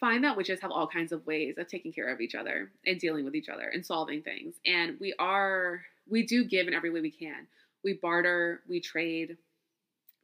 [0.00, 2.98] find that witches have all kinds of ways of taking care of each other and
[2.98, 6.90] dealing with each other and solving things and we are we do give in every
[6.90, 7.46] way we can
[7.84, 9.36] we barter we trade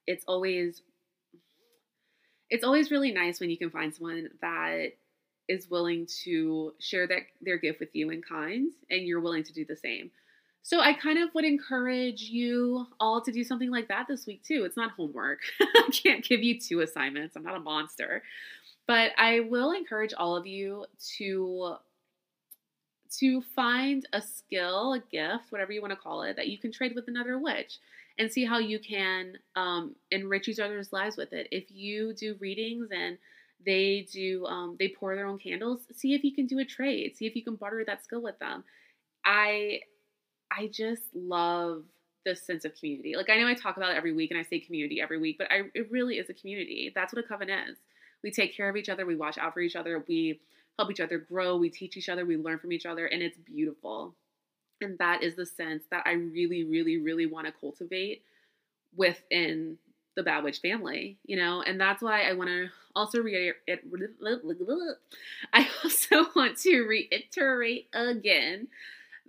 [0.07, 0.83] it's always
[2.51, 4.93] it's always really nice when you can find someone that
[5.49, 9.53] is willing to share that their gift with you in kind and you're willing to
[9.53, 10.11] do the same.
[10.63, 14.43] So I kind of would encourage you all to do something like that this week
[14.43, 14.65] too.
[14.65, 15.41] It's not homework.
[15.61, 17.37] I can't give you two assignments.
[17.37, 18.23] I'm not a monster.
[18.87, 20.87] But I will encourage all of you
[21.19, 21.77] to
[23.19, 26.73] to find a skill, a gift, whatever you want to call it, that you can
[26.73, 27.79] trade with another witch
[28.19, 31.49] and see how you can um, enrich each other's lives with it.
[31.51, 33.17] If you do readings and
[33.65, 35.81] they do um, they pour their own candles.
[35.95, 37.17] See if you can do a trade.
[37.17, 38.65] See if you can barter that skill with them.
[39.25, 39.81] I
[40.51, 41.85] I just love
[42.25, 43.15] this sense of community.
[43.17, 45.37] Like I know I talk about it every week and I say community every week,
[45.39, 46.93] but I, it really is a community.
[46.95, 47.77] That's what a coven is.
[48.27, 49.07] We take care of each other.
[49.07, 50.05] We watch out for each other.
[50.09, 50.41] We
[50.77, 51.59] help each other grow.
[51.59, 52.27] We teach each other.
[52.27, 54.17] We learn from each other, and it's beautiful.
[54.81, 58.25] And that is the sense that I really, really, really want to cultivate
[58.97, 59.79] within
[60.17, 62.67] the Bad Witch family, you know, and that's why I want to
[62.97, 63.59] also reiterate.
[65.53, 68.67] I also want to reiterate again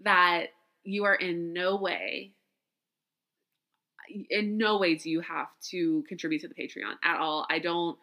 [0.06, 0.48] that
[0.84, 2.32] you are in no way,
[4.32, 7.46] in no way do you have to contribute to the Patreon at all.
[7.48, 7.96] I don't.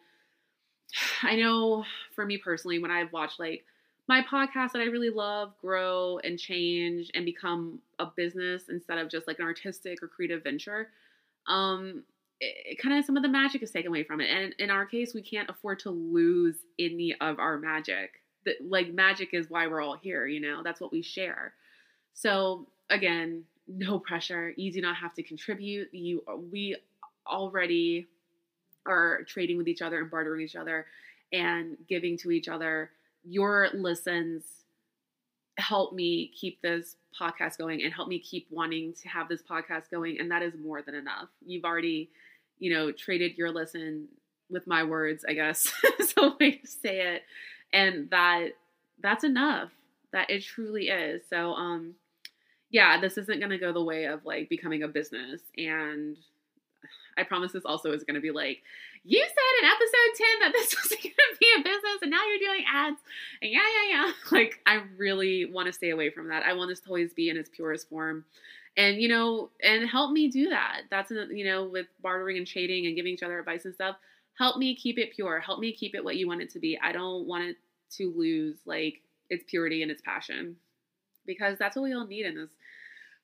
[1.23, 1.85] I know
[2.15, 3.65] for me personally, when I've watched like
[4.07, 9.09] my podcast that I really love grow and change and become a business instead of
[9.11, 10.91] just like an artistic or creative venture,
[11.47, 12.05] um,
[12.41, 14.29] it, kind of some of the magic is taken away from it.
[14.31, 18.21] And in our case, we can't afford to lose any of our magic.
[18.45, 20.63] That like magic is why we're all here, you know.
[20.63, 21.55] That's what we share.
[22.13, 24.53] So again, no pressure.
[24.57, 25.89] You do not have to contribute.
[25.93, 26.23] You
[26.53, 26.77] we
[27.27, 28.07] already
[28.87, 30.87] are trading with each other and bartering each other
[31.33, 32.91] and giving to each other,
[33.25, 34.45] your listens
[35.57, 39.91] help me keep this podcast going and help me keep wanting to have this podcast
[39.91, 40.19] going.
[40.21, 41.29] And that is more than enough.
[41.45, 42.11] You've already,
[42.59, 44.09] you know, traded your listen
[44.51, 47.23] with my words, I guess is a way to say it.
[47.73, 48.51] And that
[49.01, 49.71] that's enough.
[50.13, 51.23] That it truly is.
[51.29, 51.95] So um
[52.71, 56.17] yeah, this isn't gonna go the way of like becoming a business and
[57.17, 58.63] I promise this also is going to be like,
[59.05, 62.21] you said in episode 10 that this was going to be a business and now
[62.27, 63.01] you're doing ads.
[63.43, 64.13] And yeah, yeah, yeah.
[64.33, 66.43] Like, I really want to stay away from that.
[66.45, 68.25] I want this to always be in its purest form.
[68.77, 70.83] And, you know, and help me do that.
[70.91, 73.97] That's, you know, with bartering and trading and giving each other advice and stuff.
[74.37, 75.39] Help me keep it pure.
[75.39, 76.77] Help me keep it what you want it to be.
[76.83, 77.57] I don't want it
[77.99, 80.57] to lose, like, its purity and its passion
[81.27, 82.51] because that's what we all need in this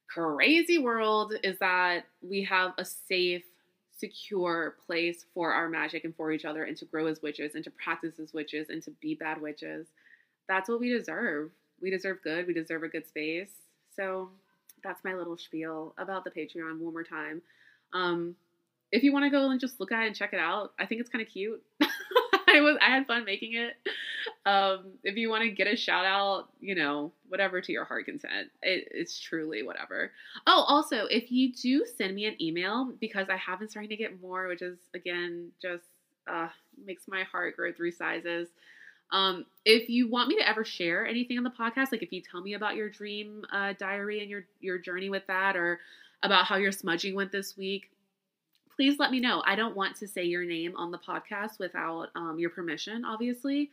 [0.09, 3.45] crazy world is that we have a safe
[4.01, 7.63] secure place for our magic and for each other and to grow as witches and
[7.65, 9.87] to practice as witches and to be bad witches.
[10.49, 11.51] That's what we deserve.
[11.81, 12.47] We deserve good.
[12.47, 13.51] We deserve a good space.
[13.95, 14.31] So
[14.83, 17.43] that's my little spiel about the Patreon one more time.
[17.93, 18.35] Um,
[18.93, 20.87] if you want to go and just look at it and check it out, I
[20.87, 21.63] think it's kind of cute.
[21.83, 23.75] I was I had fun making it.
[24.47, 28.07] Um, if you want to get a shout out, you know, whatever to your heart
[28.07, 28.49] content.
[28.63, 30.13] It, it's truly whatever.
[30.47, 33.97] Oh, also, if you do send me an email because I have been starting to
[33.97, 35.85] get more, which is again just
[36.27, 36.49] uh,
[36.85, 38.49] makes my heart grow three sizes.
[39.13, 42.23] Um, if you want me to ever share anything on the podcast, like if you
[42.23, 45.81] tell me about your dream uh, diary and your your journey with that, or
[46.23, 47.91] about how your smudging went this week,
[48.77, 49.43] please let me know.
[49.45, 53.71] I don't want to say your name on the podcast without um, your permission, obviously.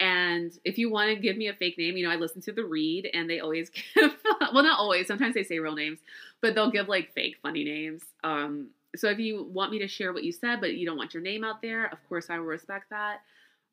[0.00, 2.52] And if you want to give me a fake name, you know, I listen to
[2.52, 4.16] the read and they always give,
[4.52, 6.00] well, not always, sometimes they say real names,
[6.40, 8.02] but they'll give like fake funny names.
[8.24, 11.14] Um, so if you want me to share what you said, but you don't want
[11.14, 13.20] your name out there, of course I will respect that.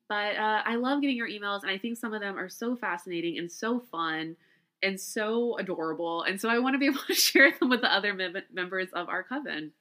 [0.08, 2.76] But uh, I love getting your emails, and I think some of them are so
[2.76, 4.36] fascinating and so fun
[4.82, 6.24] and so adorable.
[6.24, 8.88] And so I want to be able to share them with the other mem- members
[8.92, 9.72] of our coven.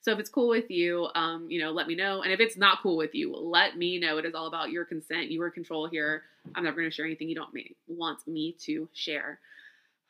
[0.00, 2.22] So if it's cool with you, um, you know, let me know.
[2.22, 4.18] And if it's not cool with you, let me know.
[4.18, 6.22] It is all about your consent, your control here.
[6.54, 7.54] I'm never going to share anything you don't
[7.88, 9.40] want me to share.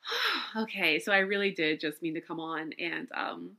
[0.55, 3.51] okay, so I really did just mean to come on and um,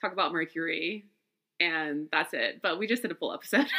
[0.00, 1.04] talk about Mercury,
[1.58, 2.60] and that's it.
[2.62, 3.66] But we just did a full episode.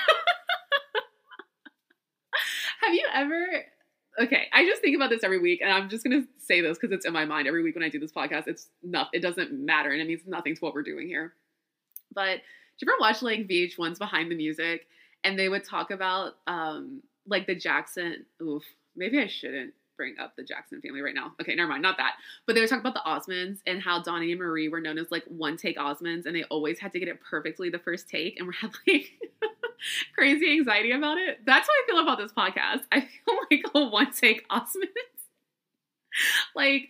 [2.82, 3.66] Have you ever?
[4.20, 6.94] Okay, I just think about this every week, and I'm just gonna say this because
[6.94, 8.48] it's in my mind every week when I do this podcast.
[8.48, 9.10] It's not.
[9.14, 11.34] It doesn't matter, and it means nothing to what we're doing here.
[12.14, 12.42] But
[12.78, 14.88] did you ever watch like VH1's Behind the Music?
[15.24, 18.26] And they would talk about um like the Jackson.
[18.42, 18.64] Oof,
[18.96, 21.32] maybe I shouldn't bring up the Jackson family right now.
[21.40, 22.16] Okay, never mind, not that.
[22.48, 25.12] But they were talking about the Osmonds and how Donnie and Marie were known as
[25.12, 28.40] like one take Osmonds, and they always had to get it perfectly the first take,
[28.40, 29.12] and we had like
[30.16, 31.46] crazy anxiety about it.
[31.46, 32.82] That's how I feel about this podcast.
[32.92, 34.88] I feel like a one take Osmonds.
[36.56, 36.90] like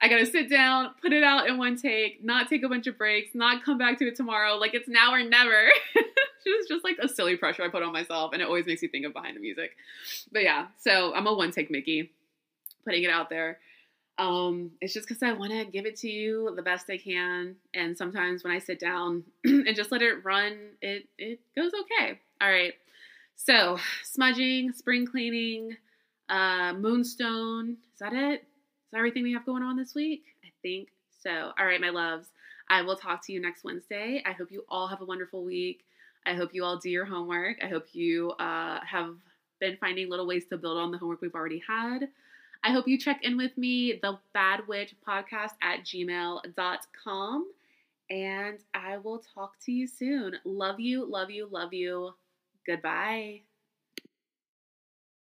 [0.00, 2.98] I gotta sit down, put it out in one take, not take a bunch of
[2.98, 4.54] breaks, not come back to it tomorrow.
[4.56, 5.68] Like it's now or never.
[6.44, 8.88] it's just like a silly pressure I put on myself, and it always makes me
[8.88, 9.76] think of behind the music.
[10.32, 12.12] But yeah, so I'm a one take Mickey,
[12.84, 13.58] putting it out there.
[14.18, 17.56] Um, it's just because I want to give it to you the best I can,
[17.74, 22.20] and sometimes when I sit down and just let it run, it it goes okay.
[22.40, 22.74] All right.
[23.36, 25.76] So smudging, spring cleaning,
[26.28, 27.76] uh, moonstone.
[27.92, 28.44] Is that it?
[28.96, 30.24] Everything we have going on this week?
[30.44, 30.88] I think
[31.22, 31.52] so.
[31.58, 32.28] All right, my loves.
[32.68, 34.22] I will talk to you next Wednesday.
[34.26, 35.84] I hope you all have a wonderful week.
[36.24, 37.58] I hope you all do your homework.
[37.62, 39.14] I hope you uh, have
[39.60, 42.08] been finding little ways to build on the homework we've already had.
[42.64, 47.50] I hope you check in with me, the Bad Witch Podcast at gmail.com.
[48.10, 50.36] And I will talk to you soon.
[50.44, 52.14] Love you, love you, love you.
[52.66, 53.42] Goodbye.